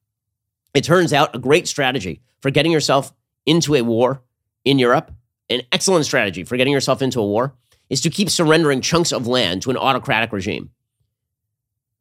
[0.73, 3.13] It turns out a great strategy for getting yourself
[3.45, 4.21] into a war
[4.65, 5.12] in Europe,
[5.49, 7.54] an excellent strategy for getting yourself into a war,
[7.89, 10.71] is to keep surrendering chunks of land to an autocratic regime.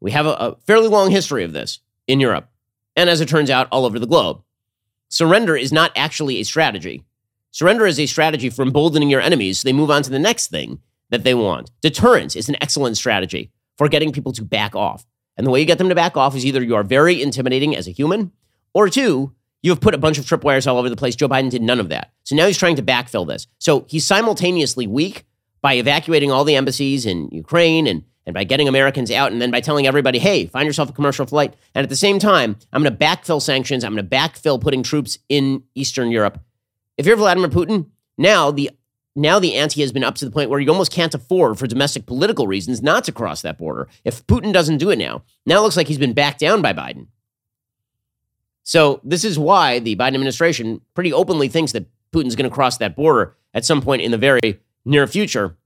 [0.04, 2.50] We have a, a fairly long history of this in Europe,
[2.94, 4.42] and as it turns out, all over the globe.
[5.08, 7.02] Surrender is not actually a strategy.
[7.52, 10.48] Surrender is a strategy for emboldening your enemies so they move on to the next
[10.48, 11.70] thing that they want.
[11.80, 15.06] Deterrence is an excellent strategy for getting people to back off.
[15.38, 17.74] And the way you get them to back off is either you are very intimidating
[17.74, 18.30] as a human,
[18.74, 21.16] or two, you have put a bunch of tripwires all over the place.
[21.16, 22.12] Joe Biden did none of that.
[22.24, 23.46] So now he's trying to backfill this.
[23.58, 25.24] So he's simultaneously weak
[25.62, 29.50] by evacuating all the embassies in Ukraine and, and by getting Americans out and then
[29.50, 31.54] by telling everybody, hey, find yourself a commercial flight.
[31.74, 33.84] And at the same time, I'm going to backfill sanctions.
[33.84, 36.40] I'm going to backfill putting troops in Eastern Europe.
[36.96, 38.70] If you're Vladimir Putin, now the
[39.16, 41.68] now the ante has been up to the point where you almost can't afford for
[41.68, 43.88] domestic political reasons not to cross that border.
[44.04, 46.72] If Putin doesn't do it now, now it looks like he's been backed down by
[46.72, 47.06] Biden.
[48.64, 52.78] So this is why the Biden administration pretty openly thinks that Putin's going to cross
[52.78, 55.56] that border at some point in the very near future.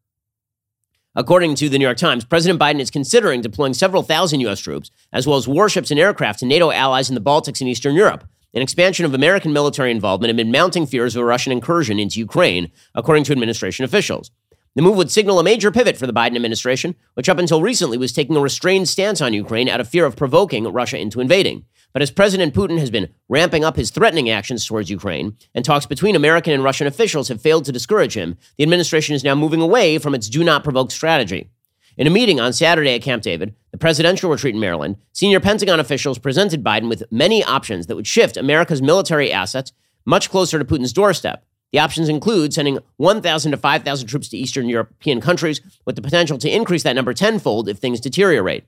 [1.19, 4.61] According to the New York Times, President Biden is considering deploying several thousand U.S.
[4.61, 7.97] troops, as well as warships and aircraft to NATO allies in the Baltics and Eastern
[7.97, 8.23] Europe.
[8.55, 12.71] An expansion of American military involvement amid mounting fears of a Russian incursion into Ukraine,
[12.95, 14.31] according to administration officials.
[14.79, 17.99] The move would signal a major pivot for the Biden administration, which up until recently
[17.99, 21.65] was taking a restrained stance on Ukraine out of fear of provoking Russia into invading.
[21.93, 25.85] But as President Putin has been ramping up his threatening actions towards Ukraine, and talks
[25.85, 29.61] between American and Russian officials have failed to discourage him, the administration is now moving
[29.61, 31.51] away from its do not provoke strategy.
[31.97, 35.81] In a meeting on Saturday at Camp David, the presidential retreat in Maryland, senior Pentagon
[35.81, 39.73] officials presented Biden with many options that would shift America's military assets
[40.05, 41.45] much closer to Putin's doorstep.
[41.73, 46.39] The options include sending 1,000 to 5,000 troops to Eastern European countries, with the potential
[46.39, 48.65] to increase that number tenfold if things deteriorate.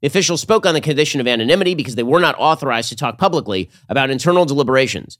[0.00, 3.18] The officials spoke on the condition of anonymity because they were not authorized to talk
[3.18, 5.18] publicly about internal deliberations.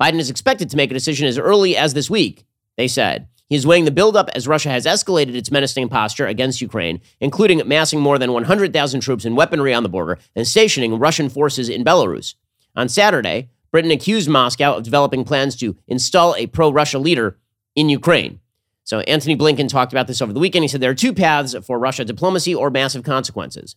[0.00, 2.44] Biden is expected to make a decision as early as this week,
[2.76, 3.28] they said.
[3.48, 7.66] He is weighing the buildup as Russia has escalated its menacing posture against Ukraine, including
[7.68, 11.84] massing more than 100,000 troops and weaponry on the border and stationing Russian forces in
[11.84, 12.34] Belarus.
[12.74, 17.36] On Saturday, Britain accused Moscow of developing plans to install a pro Russia leader
[17.74, 18.38] in Ukraine.
[18.84, 20.62] So Antony Blinken talked about this over the weekend.
[20.62, 23.74] He said there are two paths for Russia diplomacy or massive consequences.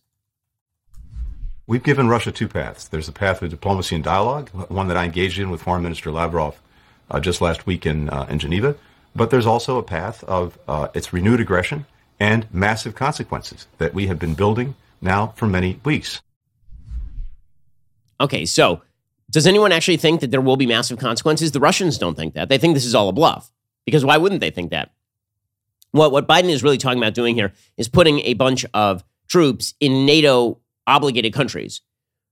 [1.66, 2.86] We've given Russia two paths.
[2.86, 6.12] There's a path of diplomacy and dialogue, one that I engaged in with Foreign Minister
[6.12, 6.60] Lavrov
[7.10, 8.76] uh, just last week in, uh, in Geneva.
[9.16, 11.86] But there's also a path of uh, its renewed aggression
[12.20, 16.22] and massive consequences that we have been building now for many weeks.
[18.20, 18.82] Okay, so
[19.30, 21.52] does anyone actually think that there will be massive consequences?
[21.52, 22.48] The Russians don't think that.
[22.48, 23.50] They think this is all a bluff.
[23.84, 24.92] Because why wouldn't they think that?
[25.92, 29.74] What, what Biden is really talking about doing here is putting a bunch of troops
[29.80, 31.80] in NATO obligated countries.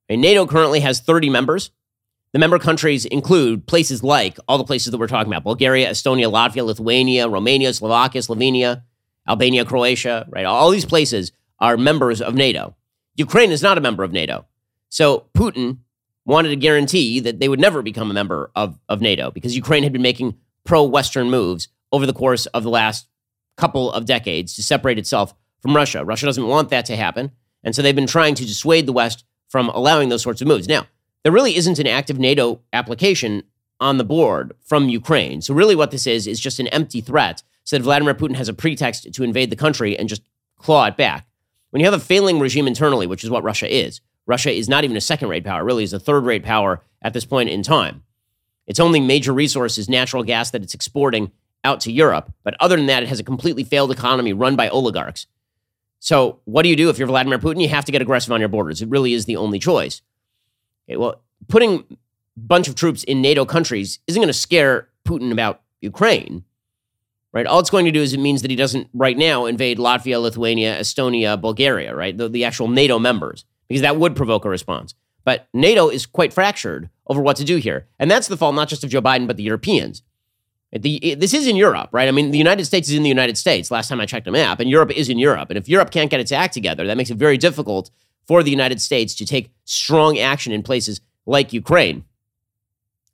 [0.09, 1.71] And NATO currently has 30 members.
[2.33, 6.31] The member countries include places like all the places that we're talking about Bulgaria, Estonia,
[6.31, 8.83] Latvia, Lithuania, Romania, Slovakia, Slovenia,
[9.29, 10.45] Albania, Croatia, right?
[10.45, 12.77] All these places are members of NATO.
[13.17, 14.45] Ukraine is not a member of NATO.
[14.89, 15.79] So Putin
[16.27, 19.83] wanted to guarantee that they would never become a member of, of NATO because Ukraine
[19.83, 23.07] had been making pro Western moves over the course of the last
[23.57, 26.05] couple of decades to separate itself from Russia.
[26.05, 27.31] Russia doesn't want that to happen.
[27.65, 30.69] And so they've been trying to dissuade the West from allowing those sorts of moves.
[30.69, 30.87] Now,
[31.23, 33.45] there really isn't an active NATO application
[33.81, 35.41] on the board from Ukraine.
[35.43, 38.49] So, really, what this is, is just an empty threat so that Vladimir Putin has
[38.49, 40.23] a pretext to invade the country and just
[40.59, 41.27] claw it back.
[41.71, 44.85] When you have a failing regime internally, which is what Russia is, Russia is not
[44.85, 47.63] even a second rate power, really is a third rate power at this point in
[47.63, 48.03] time.
[48.67, 51.31] Its only major resource is natural gas that it's exporting
[51.65, 52.33] out to Europe.
[52.43, 55.27] But other than that, it has a completely failed economy run by oligarchs.
[55.99, 57.61] So, what do you do if you're Vladimir Putin?
[57.61, 58.83] You have to get aggressive on your borders.
[58.83, 60.03] It really is the only choice.
[60.89, 61.97] Okay, well, putting a
[62.37, 66.45] bunch of troops in NATO countries isn't going to scare Putin about Ukraine,
[67.33, 67.47] right?
[67.47, 70.21] All it's going to do is it means that he doesn't right now invade Latvia,
[70.21, 72.17] Lithuania, Estonia, Bulgaria, right?
[72.17, 74.95] The, the actual NATO members, because that would provoke a response.
[75.25, 77.89] But NATO is quite fractured over what to do here.
[77.99, 80.03] And that's the fault not just of Joe Biden, but the Europeans.
[80.73, 82.09] The, this is in Europe, right?
[82.09, 83.71] I mean, the United States is in the United States.
[83.71, 85.51] Last time I checked a map, and Europe is in Europe.
[85.51, 87.91] And if Europe can't get its act together, that makes it very difficult
[88.27, 92.05] for the United States to take strong action in places like Ukraine.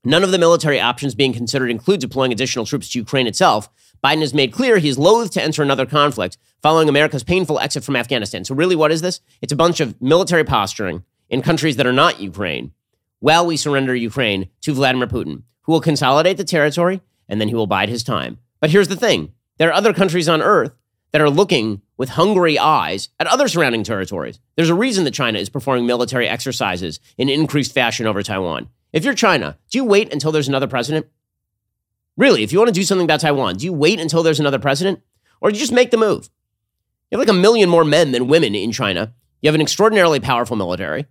[0.05, 3.69] None of the military options being considered include deploying additional troops to Ukraine itself.
[4.05, 7.85] Biden has made clear he is loath to enter another conflict following America's painful exit
[7.85, 8.45] from Afghanistan.
[8.45, 9.21] So, really, what is this?
[9.41, 12.73] It's a bunch of military posturing in countries that are not Ukraine
[13.21, 17.55] while we surrender Ukraine to Vladimir Putin, who will consolidate the territory and then he
[17.55, 18.39] will bide his time.
[18.61, 20.73] But here's the thing there are other countries on earth
[21.13, 24.41] that are looking with hungry eyes at other surrounding territories.
[24.57, 28.69] There's a reason that China is performing military exercises in increased fashion over Taiwan.
[28.93, 31.07] If you're China, do you wait until there's another president?
[32.17, 34.59] Really, if you want to do something about Taiwan, do you wait until there's another
[34.59, 35.01] president?
[35.41, 36.29] Or do you just make the move?
[37.11, 39.15] You have like a million more men than women in China.
[39.41, 41.07] You have an extraordinarily powerful military.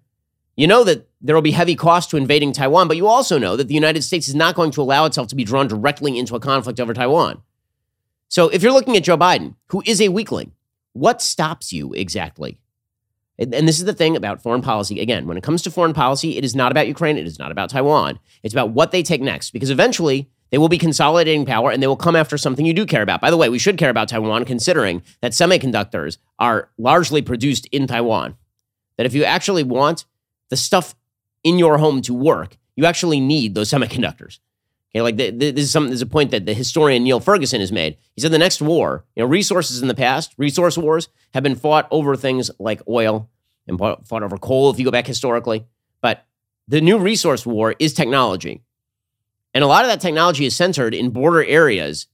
[0.55, 3.55] You know that there will be heavy costs to invading Taiwan, but you also know
[3.55, 6.35] that the United States is not going to allow itself to be drawn directly into
[6.35, 7.41] a conflict over Taiwan.
[8.27, 10.53] So if you're looking at Joe Biden, who is a weakling,
[10.93, 12.59] what stops you exactly?
[13.39, 14.99] And, this is the thing about foreign policy.
[14.99, 17.17] Again, when it comes to foreign policy, it is not about Ukraine.
[17.17, 18.19] It is not about Taiwan.
[18.43, 21.87] It's about what they take next, because eventually they will be consolidating power and they
[21.87, 23.21] will come after something you do care about.
[23.21, 27.87] By the way, we should care about Taiwan, considering that semiconductors are largely produced in
[27.87, 28.35] Taiwan.
[28.97, 30.05] That if you actually want
[30.49, 30.95] the stuff
[31.43, 34.39] in your home to work, you actually need those semiconductors.
[34.93, 37.61] Okay, like the, the, this is some there's a point that the historian Niall Ferguson
[37.61, 37.97] has made.
[38.13, 41.55] He said the next war, you know, resources in the past, resource wars have been
[41.55, 43.29] fought over things like oil
[43.67, 45.65] and fought over coal if you go back historically.
[46.01, 46.25] But
[46.67, 48.63] the new resource war is technology.
[49.53, 52.07] And a lot of that technology is centered in border areas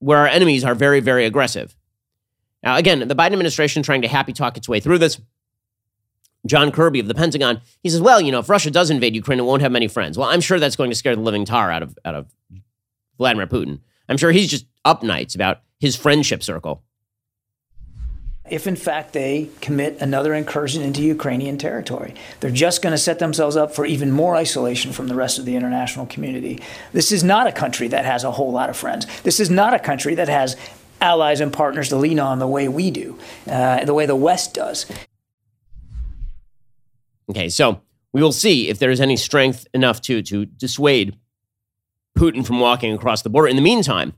[0.00, 1.76] where our enemies are very, very aggressive.
[2.62, 5.20] Now, again, the Biden administration trying to happy talk its way through this.
[6.46, 9.38] John Kirby of the Pentagon, he says, well, you know, if Russia does invade Ukraine,
[9.38, 10.16] it won't have many friends.
[10.16, 12.26] Well, I'm sure that's going to scare the living tar out of, out of
[13.18, 13.80] Vladimir Putin.
[14.08, 16.82] I'm sure he's just up nights about his friendship circle.
[18.50, 23.18] If in fact they commit another incursion into Ukrainian territory, they're just going to set
[23.18, 26.60] themselves up for even more isolation from the rest of the international community.
[26.92, 29.06] This is not a country that has a whole lot of friends.
[29.22, 30.56] This is not a country that has
[31.00, 34.54] allies and partners to lean on the way we do, uh, the way the West
[34.54, 34.86] does.
[37.30, 37.80] Okay, so
[38.12, 41.16] we will see if there is any strength enough to to dissuade
[42.16, 43.48] Putin from walking across the border.
[43.48, 44.14] In the meantime,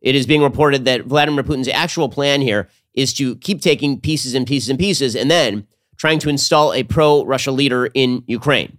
[0.00, 4.34] it is being reported that Vladimir Putin's actual plan here is to keep taking pieces
[4.34, 8.78] and pieces and pieces and then trying to install a pro Russia leader in Ukraine.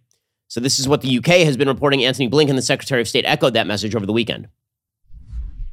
[0.50, 2.04] So, this is what the UK has been reporting.
[2.04, 4.48] Antony Blinken, the Secretary of State, echoed that message over the weekend.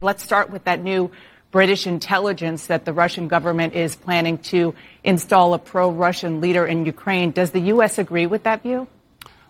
[0.00, 1.10] Let's start with that new
[1.50, 6.84] British intelligence that the Russian government is planning to install a pro Russian leader in
[6.84, 7.30] Ukraine.
[7.30, 7.98] Does the U.S.
[7.98, 8.88] agree with that view?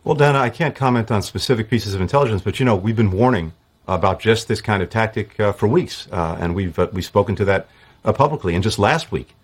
[0.05, 3.11] Well, Dana, I can't comment on specific pieces of intelligence, but you know, we've been
[3.11, 3.55] warning
[3.89, 7.35] about just this kind of tactic uh, for weeks, uh, and we've uh, we've spoken
[7.37, 7.69] to that
[8.13, 8.55] publicly.
[8.55, 9.35] And just last week,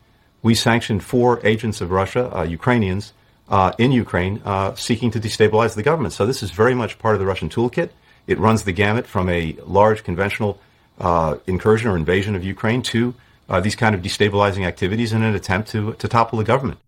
[0.42, 3.12] we sanctioned four agents of Russia, uh, Ukrainians,
[3.48, 4.40] uh, in Ukraine,
[4.76, 6.14] seeking to destabilize the government.
[6.14, 7.90] So this is very much part of the Russian toolkit.
[8.26, 10.60] It runs the gamut from a large conventional
[11.00, 13.14] uh, incursion or invasion of Ukraine to
[13.48, 16.78] uh, these kind of destabilizing activities in an attempt to to topple the government.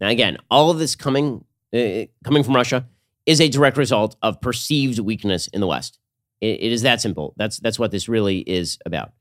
[0.00, 2.86] Now, again, all of this coming uh, coming from Russia
[3.26, 5.98] is a direct result of perceived weakness in the West.
[6.40, 7.34] It, it is that simple.
[7.36, 9.12] That's that's what this really is about,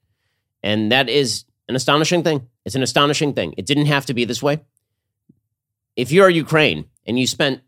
[0.68, 2.46] and that is an astonishing thing.
[2.66, 3.54] It's an astonishing thing.
[3.58, 4.60] It didn't have to be this way.
[5.96, 7.62] If you're Ukraine and you spent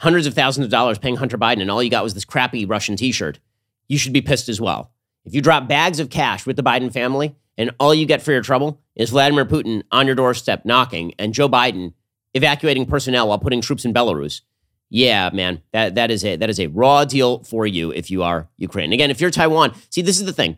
[0.00, 2.64] hundreds of thousands of dollars paying Hunter Biden, and all you got was this crappy
[2.66, 3.38] Russian T-shirt
[3.86, 4.92] you should be pissed as well.
[5.24, 8.32] If you drop bags of cash with the Biden family and all you get for
[8.32, 11.92] your trouble is Vladimir Putin on your doorstep knocking and Joe Biden
[12.34, 14.40] evacuating personnel while putting troops in Belarus,
[14.88, 18.24] yeah, man, that, that is a that is a raw deal for you if you
[18.24, 18.92] are Ukraine.
[18.92, 20.56] Again, if you're Taiwan, see, this is the thing.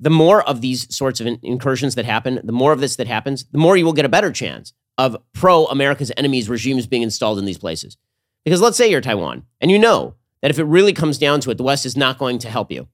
[0.00, 3.44] The more of these sorts of incursions that happen, the more of this that happens,
[3.52, 7.38] the more you will get a better chance of pro America's enemies regimes being installed
[7.38, 7.96] in these places.
[8.44, 11.50] Because let's say you're Taiwan and you know that if it really comes down to
[11.50, 12.88] it, the West is not going to help you.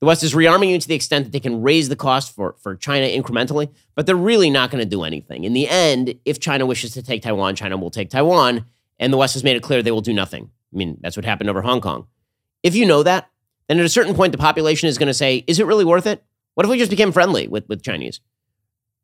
[0.00, 2.56] The West is rearming you to the extent that they can raise the cost for,
[2.58, 5.44] for China incrementally, but they're really not going to do anything.
[5.44, 8.66] In the end, if China wishes to take Taiwan, China will take Taiwan,
[8.98, 10.50] and the West has made it clear they will do nothing.
[10.72, 12.06] I mean, that's what happened over Hong Kong.
[12.62, 13.30] If you know that,
[13.68, 16.06] then at a certain point, the population is going to say, is it really worth
[16.06, 16.22] it?
[16.54, 18.20] What if we just became friendly with, with Chinese?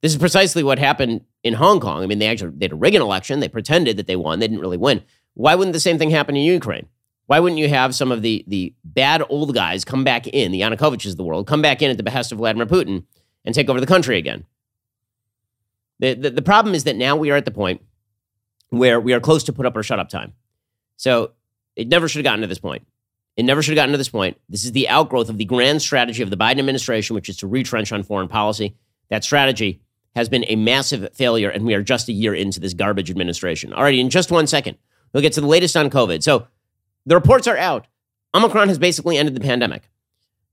[0.01, 2.03] This is precisely what happened in Hong Kong.
[2.03, 3.40] I mean, they actually they had a Reagan election.
[3.40, 4.40] They pretended that they won.
[4.40, 5.03] They didn't really win.
[5.35, 6.88] Why wouldn't the same thing happen in Ukraine?
[7.27, 10.61] Why wouldn't you have some of the the bad old guys come back in, the
[10.61, 13.05] Yanukovyches of the world, come back in at the behest of Vladimir Putin
[13.44, 14.44] and take over the country again?
[16.00, 17.81] The, the, the problem is that now we are at the point
[18.71, 20.33] where we are close to put up or shut up time.
[20.96, 21.31] So
[21.77, 22.85] it never should have gotten to this point.
[23.37, 24.38] It never should have gotten to this point.
[24.48, 27.46] This is the outgrowth of the grand strategy of the Biden administration, which is to
[27.46, 28.76] retrench on foreign policy.
[29.08, 29.80] That strategy
[30.14, 33.72] has been a massive failure, and we are just a year into this garbage administration.
[33.72, 34.76] All right, in just one second,
[35.12, 36.22] we'll get to the latest on COVID.
[36.22, 36.46] So
[37.06, 37.87] the reports are out.
[38.35, 39.88] Omicron has basically ended the pandemic.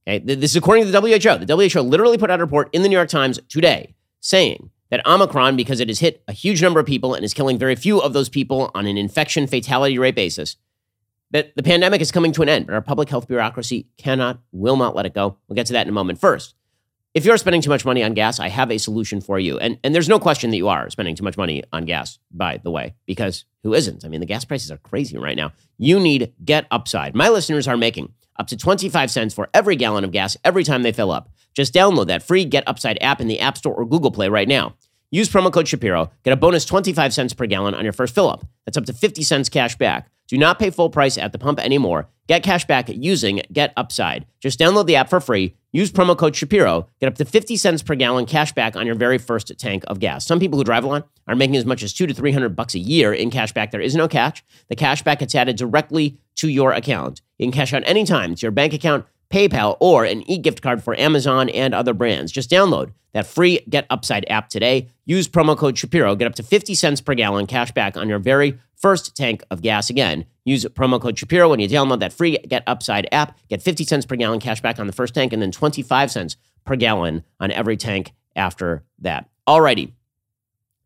[0.08, 1.46] Okay, this is according to the WHO.
[1.46, 5.06] The WHO literally put out a report in the New York Times today saying that
[5.06, 8.02] Omicron, because it has hit a huge number of people and is killing very few
[8.02, 10.56] of those people on an infection fatality rate basis,
[11.32, 12.68] that the pandemic is coming to an end.
[12.68, 15.38] But our public health bureaucracy cannot, will not let it go.
[15.48, 16.20] We'll get to that in a moment.
[16.20, 16.56] First,
[17.14, 19.58] if you're spending too much money on gas, I have a solution for you.
[19.58, 22.58] And, and there's no question that you are spending too much money on gas, by
[22.58, 24.06] the way, because who isn't?
[24.06, 25.52] I mean, the gas prices are crazy right now.
[25.78, 27.16] You need Get Upside.
[27.16, 30.84] My listeners are making up to 25 cents for every gallon of gas every time
[30.84, 31.30] they fill up.
[31.54, 34.48] Just download that free Get Upside app in the App Store or Google Play right
[34.48, 34.76] now.
[35.12, 38.30] Use promo code Shapiro, get a bonus 25 cents per gallon on your first fill
[38.30, 38.46] up.
[38.66, 40.12] That's up to 50 cents cash back.
[40.30, 42.08] Do not pay full price at the pump anymore.
[42.28, 44.28] Get cash back using Get Upside.
[44.40, 45.56] Just download the app for free.
[45.72, 46.88] Use promo code Shapiro.
[47.00, 50.00] Get up to 50 cents per gallon cash back on your very first tank of
[50.00, 50.28] gas.
[50.28, 52.76] Some people who drive a lot are making as much as two to 300 bucks
[52.76, 53.72] a year in cash back.
[53.72, 54.44] There is no catch.
[54.68, 57.22] The cash back gets added directly to your account.
[57.40, 60.84] You can cash out anytime to your bank account PayPal, or an e gift card
[60.84, 62.32] for Amazon and other brands.
[62.32, 64.90] Just download that free Get Upside app today.
[65.06, 66.16] Use promo code Shapiro.
[66.16, 69.62] Get up to 50 cents per gallon cash back on your very first tank of
[69.62, 69.90] gas.
[69.90, 73.38] Again, use promo code Shapiro when you download that free Get Upside app.
[73.50, 76.38] Get 50 cents per gallon cash back on the first tank and then 25 cents
[76.66, 79.30] per gallon on every tank after that.
[79.48, 79.94] Alrighty.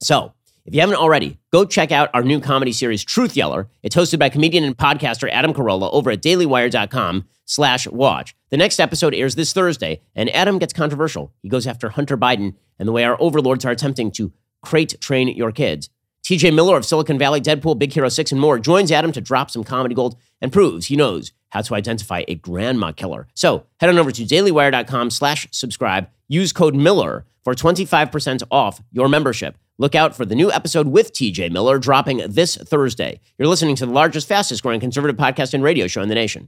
[0.02, 0.34] So,
[0.66, 3.68] if you haven't already, go check out our new comedy series, Truth Yeller.
[3.82, 8.34] It's hosted by comedian and podcaster Adam Carolla over at dailywire.com slash watch.
[8.50, 11.34] The next episode airs this Thursday, and Adam gets controversial.
[11.42, 14.32] He goes after Hunter Biden and the way our overlords are attempting to
[14.62, 15.90] crate train your kids.
[16.24, 19.52] TJ Miller of Silicon Valley, Deadpool, Big Hero 6, and more joins Adam to drop
[19.52, 23.28] some comedy gold and proves he knows how to identify a grandma killer.
[23.34, 26.08] So head on over to dailywire.com slash subscribe.
[26.30, 29.58] Use code Miller for 25% off your membership.
[29.78, 33.20] Look out for the new episode with TJ Miller dropping this Thursday.
[33.38, 36.48] You're listening to the largest, fastest growing conservative podcast and radio show in the nation.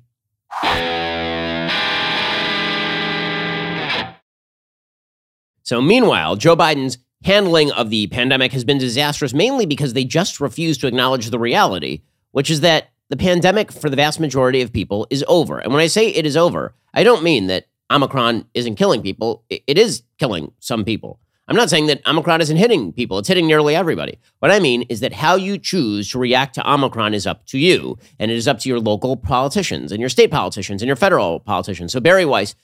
[5.63, 10.39] So, meanwhile, Joe Biden's handling of the pandemic has been disastrous mainly because they just
[10.39, 12.01] refuse to acknowledge the reality,
[12.32, 15.59] which is that the pandemic for the vast majority of people is over.
[15.59, 19.43] And when I say it is over, I don't mean that Omicron isn't killing people,
[19.49, 21.20] it is killing some people.
[21.47, 24.18] I'm not saying that Omicron isn't hitting people, it's hitting nearly everybody.
[24.39, 27.59] What I mean is that how you choose to react to Omicron is up to
[27.59, 30.95] you, and it is up to your local politicians and your state politicians and your
[30.95, 31.91] federal politicians.
[31.91, 32.55] So Bari Weiss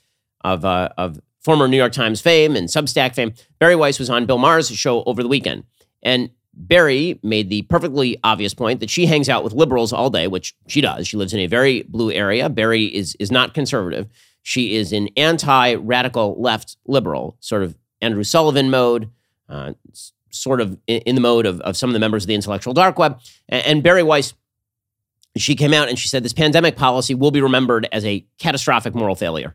[0.44, 4.26] of, uh, of former New York Times fame and Substack fame, Bari Weiss was on
[4.26, 5.64] Bill Maher's show over the weekend.
[6.02, 10.26] And Bari made the perfectly obvious point that she hangs out with liberals all day,
[10.28, 11.08] which she does.
[11.08, 12.48] She lives in a very blue area.
[12.48, 14.08] Bari is, is not conservative.
[14.42, 19.10] She is an anti radical left liberal, sort of Andrew Sullivan mode,
[19.48, 19.72] uh,
[20.30, 22.98] sort of in the mode of, of some of the members of the intellectual dark
[22.98, 23.20] web.
[23.48, 24.34] And, and Bari Weiss,
[25.36, 28.94] she came out and she said this pandemic policy will be remembered as a catastrophic
[28.94, 29.54] moral failure.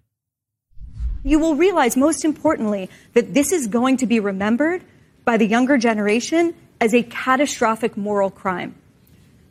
[1.28, 4.82] You will realize, most importantly, that this is going to be remembered
[5.26, 8.76] by the younger generation as a catastrophic moral crime.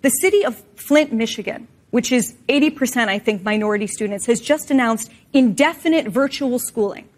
[0.01, 5.13] The city of Flint, Michigan, which is 80%, I think, minority students, has just announced
[5.35, 7.11] indefinite virtual schooling.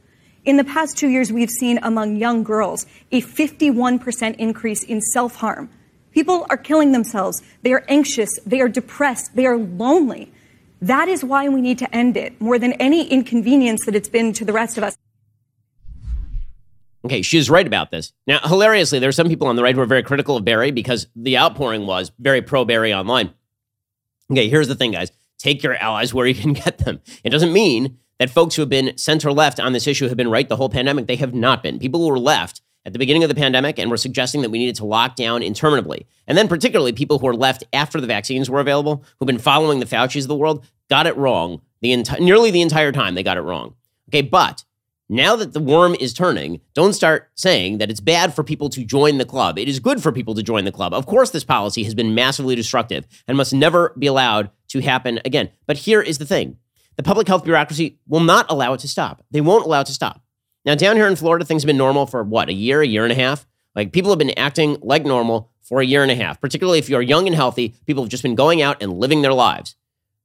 [0.44, 5.36] In the past two years, we've seen among young girls a 51% increase in self
[5.36, 5.70] harm.
[6.11, 7.40] People are killing themselves.
[7.62, 8.40] They are anxious.
[8.44, 9.36] They are depressed.
[9.36, 10.32] They are lonely.
[10.81, 14.33] That is why we need to end it more than any inconvenience that it's been
[14.35, 14.97] to the rest of us.
[17.05, 18.12] Okay, she is right about this.
[18.26, 20.70] Now, hilariously, there are some people on the right who are very critical of Bari
[20.72, 23.33] because the outpouring was very pro Bari online.
[24.31, 27.01] Okay, here's the thing, guys take your allies where you can get them.
[27.24, 30.31] It doesn't mean that folks who have been center left on this issue have been
[30.31, 31.07] right the whole pandemic.
[31.07, 31.79] They have not been.
[31.79, 34.59] People who were left at the beginning of the pandemic and were suggesting that we
[34.59, 36.07] needed to lock down interminably.
[36.26, 39.78] And then, particularly, people who were left after the vaccines were available, who've been following
[39.78, 43.14] the Fauci's of the world, got it wrong the enti- nearly the entire time.
[43.14, 43.74] They got it wrong.
[44.09, 44.64] Okay, but
[45.07, 48.82] now that the worm is turning, don't start saying that it's bad for people to
[48.82, 49.59] join the club.
[49.59, 50.95] It is good for people to join the club.
[50.95, 55.20] Of course, this policy has been massively destructive and must never be allowed to happen
[55.26, 55.51] again.
[55.66, 56.57] But here is the thing
[56.97, 59.22] the public health bureaucracy will not allow it to stop.
[59.30, 60.22] They won't allow it to stop.
[60.69, 63.03] Now, down here in Florida, things have been normal for what, a year, a year
[63.03, 63.47] and a half?
[63.75, 66.91] Like people have been acting like normal for a year and a half, particularly if
[66.91, 67.75] you're young and healthy.
[67.87, 69.77] People have just been going out and living their lives.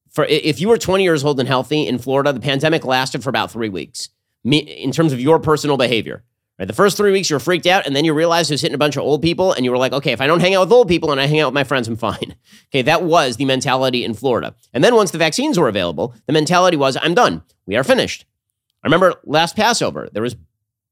[0.10, 3.30] For if you were 20 years old and healthy in Florida, the pandemic lasted for
[3.30, 4.10] about three weeks
[4.44, 6.26] in terms of your personal behavior.
[6.60, 6.68] Right?
[6.68, 8.76] The first three weeks you were freaked out, and then you realized it was hitting
[8.76, 10.66] a bunch of old people, and you were like, okay, if I don't hang out
[10.66, 12.36] with old people and I hang out with my friends, I'm fine.
[12.68, 14.56] Okay, that was the mentality in Florida.
[14.74, 17.44] And then once the vaccines were available, the mentality was, I'm done.
[17.66, 18.26] We are finished.
[18.84, 20.36] I remember last Passover, there was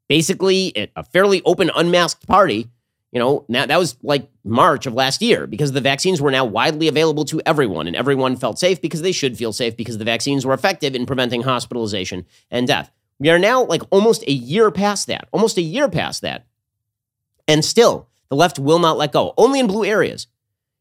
[0.07, 2.69] basically a fairly open, unmasked party
[3.11, 6.45] you know, now that was like March of last year because the vaccines were now
[6.45, 10.05] widely available to everyone and everyone felt safe because they should feel safe because the
[10.05, 12.89] vaccines were effective in preventing hospitalization and death.
[13.19, 16.45] We are now like almost a year past that, almost a year past that.
[17.47, 20.27] And still, the left will not let go, only in blue areas.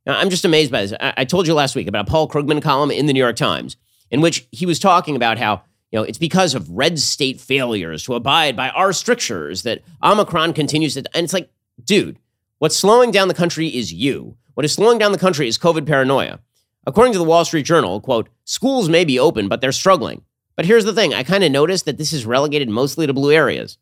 [0.06, 0.94] Now, I'm just amazed by this.
[1.00, 3.36] I, I told you last week about a Paul Krugman column in the New York
[3.36, 3.76] Times
[4.08, 8.04] in which he was talking about how you know, it's because of red state failures
[8.04, 11.04] to abide by our strictures that Omicron continues to.
[11.14, 11.50] And it's like,
[11.82, 12.18] dude,
[12.58, 14.36] what's slowing down the country is you.
[14.54, 16.40] What is slowing down the country is COVID paranoia.
[16.86, 20.22] According to the Wall Street Journal, quote, schools may be open, but they're struggling.
[20.56, 23.32] But here's the thing I kind of noticed that this is relegated mostly to blue
[23.32, 23.78] areas.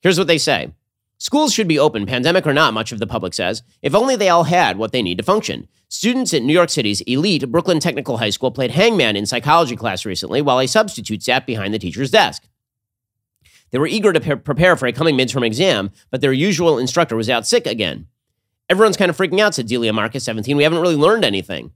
[0.00, 0.72] Here's what they say
[1.18, 4.28] Schools should be open, pandemic or not, much of the public says, if only they
[4.28, 5.68] all had what they need to function.
[5.96, 10.04] Students at New York City's elite Brooklyn Technical High School played hangman in psychology class
[10.04, 12.48] recently while a substitute sat behind the teacher's desk.
[13.70, 17.14] They were eager to pre- prepare for a coming midterm exam, but their usual instructor
[17.14, 18.08] was out sick again.
[18.68, 20.56] Everyone's kind of freaking out, said Delia Marcus, 17.
[20.56, 21.70] We haven't really learned anything.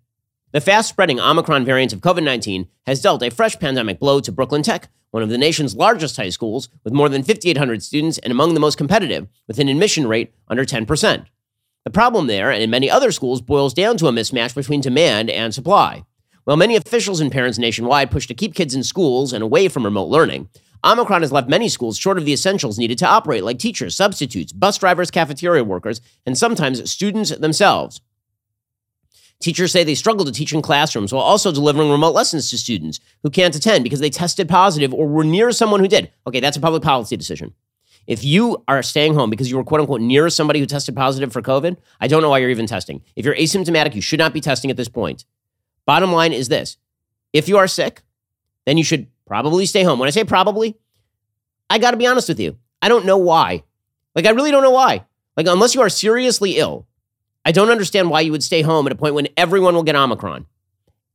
[0.50, 4.32] The fast spreading Omicron variant of COVID 19 has dealt a fresh pandemic blow to
[4.32, 8.32] Brooklyn Tech, one of the nation's largest high schools with more than 5,800 students and
[8.32, 11.26] among the most competitive, with an admission rate under 10%.
[11.88, 15.30] The problem there, and in many other schools, boils down to a mismatch between demand
[15.30, 16.04] and supply.
[16.44, 19.84] While many officials and parents nationwide push to keep kids in schools and away from
[19.84, 20.50] remote learning,
[20.84, 24.52] Omicron has left many schools short of the essentials needed to operate, like teachers, substitutes,
[24.52, 28.02] bus drivers, cafeteria workers, and sometimes students themselves.
[29.40, 33.00] Teachers say they struggle to teach in classrooms while also delivering remote lessons to students
[33.22, 36.12] who can't attend because they tested positive or were near someone who did.
[36.26, 37.54] Okay, that's a public policy decision.
[38.08, 41.30] If you are staying home because you were quote unquote near somebody who tested positive
[41.30, 43.02] for COVID, I don't know why you're even testing.
[43.14, 45.26] If you're asymptomatic, you should not be testing at this point.
[45.84, 46.78] Bottom line is this
[47.34, 48.02] if you are sick,
[48.64, 49.98] then you should probably stay home.
[49.98, 50.78] When I say probably,
[51.68, 52.56] I got to be honest with you.
[52.80, 53.62] I don't know why.
[54.14, 55.04] Like, I really don't know why.
[55.36, 56.86] Like, unless you are seriously ill,
[57.44, 59.96] I don't understand why you would stay home at a point when everyone will get
[59.96, 60.46] Omicron.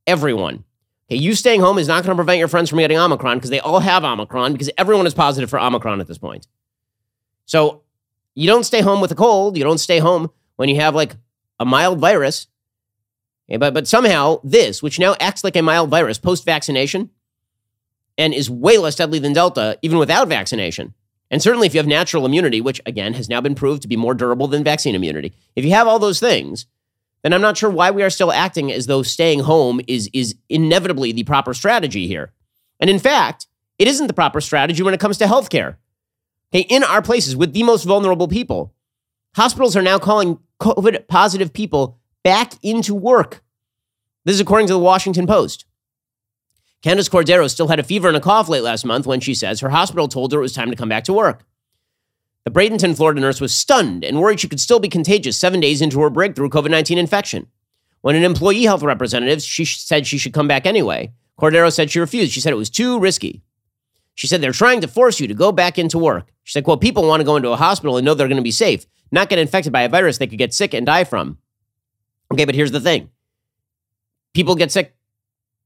[0.06, 0.64] Everyone.
[1.10, 3.50] Okay, you staying home is not going to prevent your friends from getting Omicron because
[3.50, 6.46] they all have Omicron because everyone is positive for Omicron at this point.
[7.46, 7.82] So
[8.34, 9.56] you don't stay home with a cold.
[9.56, 11.16] You don't stay home when you have like
[11.60, 12.46] a mild virus.
[13.48, 17.10] Okay, but, but somehow this, which now acts like a mild virus post vaccination
[18.16, 20.94] and is way less deadly than Delta, even without vaccination,
[21.30, 23.96] and certainly, if you have natural immunity, which again has now been proved to be
[23.96, 26.66] more durable than vaccine immunity, if you have all those things,
[27.22, 30.36] then I'm not sure why we are still acting as though staying home is, is
[30.48, 32.32] inevitably the proper strategy here.
[32.78, 33.46] And in fact,
[33.78, 35.76] it isn't the proper strategy when it comes to healthcare.
[36.54, 38.72] Okay, in our places with the most vulnerable people,
[39.34, 43.42] hospitals are now calling COVID positive people back into work.
[44.24, 45.66] This is according to the Washington Post.
[46.80, 49.60] Candace Cordero still had a fever and a cough late last month when she says
[49.60, 51.44] her hospital told her it was time to come back to work.
[52.44, 55.82] The Bradenton, Florida nurse was stunned and worried she could still be contagious seven days
[55.82, 57.48] into her breakthrough COVID 19 infection.
[58.02, 61.98] When an employee health representative she said she should come back anyway, Cordero said she
[61.98, 62.32] refused.
[62.32, 63.42] She said it was too risky.
[64.14, 66.32] She said they're trying to force you to go back into work.
[66.44, 68.42] She said, quote, people want to go into a hospital and know they're going to
[68.42, 71.38] be safe, not get infected by a virus they could get sick and die from.
[72.32, 73.10] Okay, but here's the thing
[74.32, 74.94] people get sick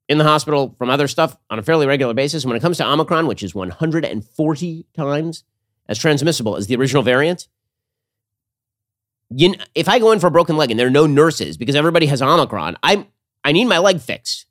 [0.08, 2.44] in the hospital from other stuff on a fairly regular basis.
[2.44, 5.44] When it comes to Omicron, which is 140 times
[5.88, 7.48] as transmissible as the original variant,
[9.30, 11.74] you, if I go in for a broken leg and there are no nurses because
[11.74, 13.06] everybody has Omicron, I
[13.44, 14.46] I need my leg fixed.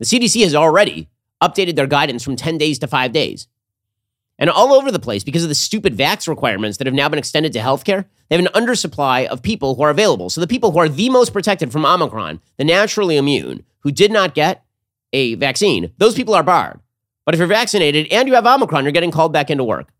[0.00, 1.08] The CDC has already
[1.42, 3.48] updated their guidance from 10 days to five days.
[4.38, 7.18] And all over the place, because of the stupid vax requirements that have now been
[7.18, 10.30] extended to healthcare, they have an undersupply of people who are available.
[10.30, 14.10] So the people who are the most protected from Omicron, the naturally immune, who did
[14.10, 14.64] not get
[15.12, 16.80] a vaccine, those people are barred.
[17.26, 19.92] But if you're vaccinated and you have Omicron, you're getting called back into work.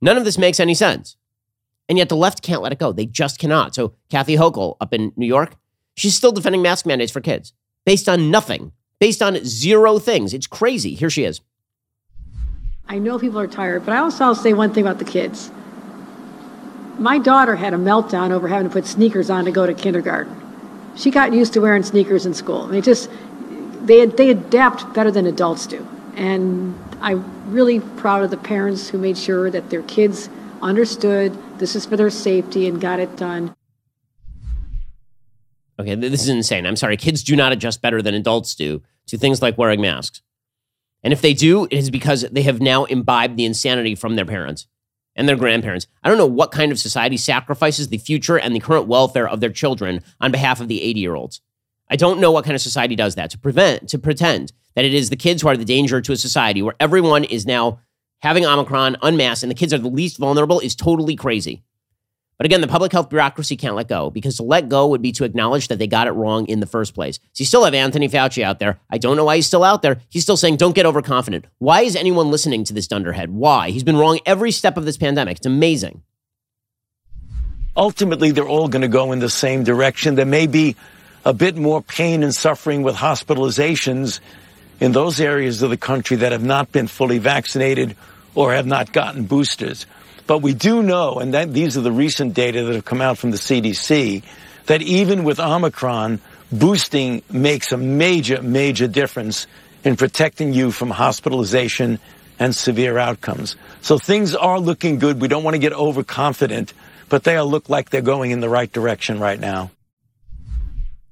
[0.00, 1.16] None of this makes any sense.
[1.88, 2.92] And yet the left can't let it go.
[2.92, 3.74] They just cannot.
[3.74, 5.54] So Kathy Hochul up in New York,
[5.94, 7.52] she's still defending mask mandates for kids
[7.84, 10.34] based on nothing, based on zero things.
[10.34, 10.94] It's crazy.
[10.94, 11.40] Here she is.
[12.88, 15.50] I know people are tired, but I also say one thing about the kids.
[16.98, 20.46] My daughter had a meltdown over having to put sneakers on to go to kindergarten
[20.96, 22.66] she got used to wearing sneakers in school.
[22.66, 23.10] Mean, just
[23.82, 25.86] they they adapt better than adults do,
[26.16, 30.28] and I'm really proud of the parents who made sure that their kids
[30.62, 33.54] understood this is for their safety and got it done.
[35.78, 36.66] Okay, this is insane.
[36.66, 36.96] I'm sorry.
[36.96, 40.22] Kids do not adjust better than adults do to things like wearing masks.
[41.02, 44.24] And if they do, it is because they have now imbibed the insanity from their
[44.24, 44.66] parents
[45.14, 45.86] and their grandparents.
[46.02, 49.40] I don't know what kind of society sacrifices the future and the current welfare of
[49.40, 51.40] their children on behalf of the 80 year olds.
[51.88, 54.94] I don't know what kind of society does that to prevent, to pretend that it
[54.94, 57.80] is the kids who are the danger to a society where everyone is now
[58.20, 61.62] having Omicron unmasked and the kids are the least vulnerable is totally crazy.
[62.38, 65.12] But again, the public health bureaucracy can't let go because to let go would be
[65.12, 67.16] to acknowledge that they got it wrong in the first place.
[67.32, 68.78] So you still have Anthony Fauci out there.
[68.90, 70.00] I don't know why he's still out there.
[70.10, 71.46] He's still saying, don't get overconfident.
[71.58, 73.30] Why is anyone listening to this dunderhead?
[73.30, 73.70] Why?
[73.70, 75.38] He's been wrong every step of this pandemic.
[75.38, 76.02] It's amazing.
[77.74, 80.14] Ultimately, they're all going to go in the same direction.
[80.14, 80.76] There may be
[81.24, 84.20] a bit more pain and suffering with hospitalizations
[84.78, 87.96] in those areas of the country that have not been fully vaccinated
[88.34, 89.86] or have not gotten boosters.
[90.26, 93.18] But we do know, and that these are the recent data that have come out
[93.18, 94.22] from the CDC,
[94.66, 96.20] that even with Omicron,
[96.50, 99.46] boosting makes a major, major difference
[99.84, 101.98] in protecting you from hospitalization
[102.38, 103.56] and severe outcomes.
[103.80, 105.20] So things are looking good.
[105.20, 106.72] We don't want to get overconfident,
[107.08, 109.70] but they all look like they're going in the right direction right now.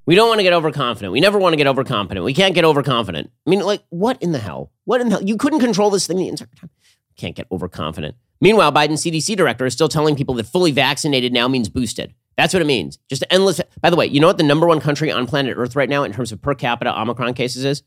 [0.05, 1.11] We don't want to get overconfident.
[1.11, 2.23] We never want to get overconfident.
[2.23, 3.31] We can't get overconfident.
[3.45, 4.71] I mean, like, what in the hell?
[4.83, 5.23] What in the hell?
[5.23, 6.69] You couldn't control this thing the entire time.
[7.17, 8.15] Can't get overconfident.
[8.41, 12.13] Meanwhile, Biden's CDC director is still telling people that fully vaccinated now means boosted.
[12.37, 12.99] That's what it means.
[13.09, 13.61] Just endless.
[13.81, 16.03] By the way, you know what the number one country on planet Earth right now
[16.03, 17.83] in terms of per capita Omicron cases is?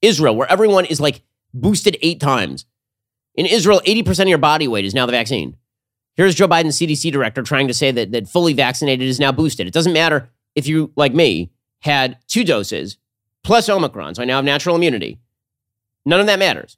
[0.00, 1.22] Israel, where everyone is like
[1.54, 2.66] boosted eight times.
[3.34, 5.56] In Israel, 80% of your body weight is now the vaccine.
[6.14, 9.66] Here's Joe Biden's CDC director trying to say that, that fully vaccinated is now boosted.
[9.66, 11.50] It doesn't matter if you, like me,
[11.80, 12.98] had two doses
[13.42, 15.18] plus Omicron, so I now have natural immunity.
[16.04, 16.76] None of that matters.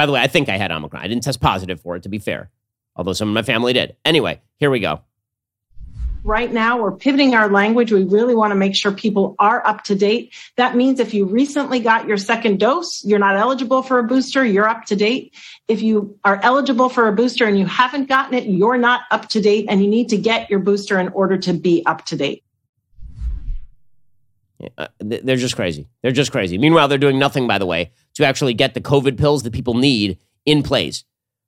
[0.00, 1.04] By the way, I think I had Omicron.
[1.04, 2.48] I didn't test positive for it, to be fair,
[2.96, 3.96] although some of my family did.
[4.02, 5.02] Anyway, here we go.
[6.24, 7.92] Right now, we're pivoting our language.
[7.92, 10.32] We really want to make sure people are up to date.
[10.56, 14.42] That means if you recently got your second dose, you're not eligible for a booster,
[14.42, 15.34] you're up to date.
[15.68, 19.28] If you are eligible for a booster and you haven't gotten it, you're not up
[19.28, 22.16] to date and you need to get your booster in order to be up to
[22.16, 22.42] date.
[24.76, 25.88] Uh, they're just crazy.
[26.02, 26.58] They're just crazy.
[26.58, 29.74] Meanwhile, they're doing nothing, by the way, to actually get the COVID pills that people
[29.74, 31.04] need in place.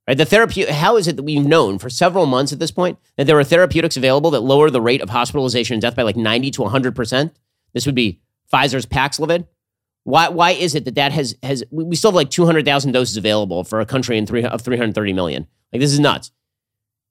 [0.09, 0.17] Right?
[0.17, 0.65] The therapy.
[0.65, 3.45] How is it that we've known for several months at this point that there are
[3.45, 6.97] therapeutics available that lower the rate of hospitalization and death by like ninety to hundred
[6.97, 7.37] percent?
[7.73, 8.21] This would be
[8.53, 9.47] Pfizer's Paxlovid.
[10.05, 10.29] Why?
[10.29, 13.17] Why is it that that has has we still have like two hundred thousand doses
[13.17, 15.47] available for a country in three of three hundred thirty million?
[15.73, 16.33] Like this is nuts.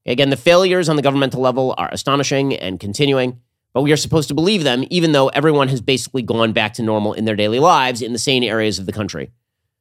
[0.06, 3.40] Again, the failures on the governmental level are astonishing and continuing
[3.74, 6.84] but we are supposed to believe them, even though everyone has basically gone back to
[6.84, 9.32] normal in their daily lives in the same areas of the country.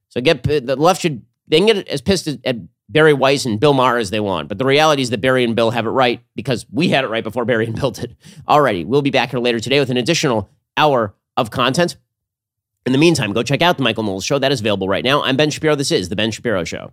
[0.08, 2.56] So get uh, the left should they can get as pissed at
[2.88, 5.56] Bari Weiss and Bill Maher as they want, but the reality is that Bari and
[5.56, 8.16] Bill have it right because we had it right before Bari and Bill did.
[8.48, 11.96] Alrighty, we'll be back here later today with an additional hour of content.
[12.86, 14.38] In the meantime, go check out the Michael Knowles Show.
[14.38, 15.22] That is available right now.
[15.22, 15.74] I'm Ben Shapiro.
[15.74, 16.92] This is the Ben Shapiro Show.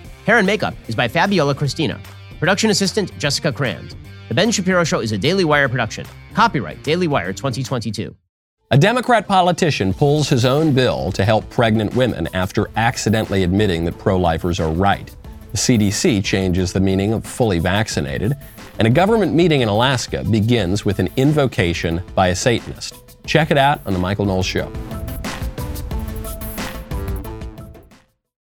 [0.25, 1.99] Hair and makeup is by Fabiola Cristina.
[2.37, 3.95] Production assistant Jessica Crand.
[4.27, 6.05] The Ben Shapiro Show is a Daily Wire production.
[6.35, 8.15] Copyright Daily Wire 2022.
[8.69, 13.97] A Democrat politician pulls his own bill to help pregnant women after accidentally admitting that
[13.97, 15.13] pro lifers are right.
[15.53, 18.33] The CDC changes the meaning of fully vaccinated,
[18.77, 22.93] and a government meeting in Alaska begins with an invocation by a Satanist.
[23.25, 24.71] Check it out on The Michael Knowles Show.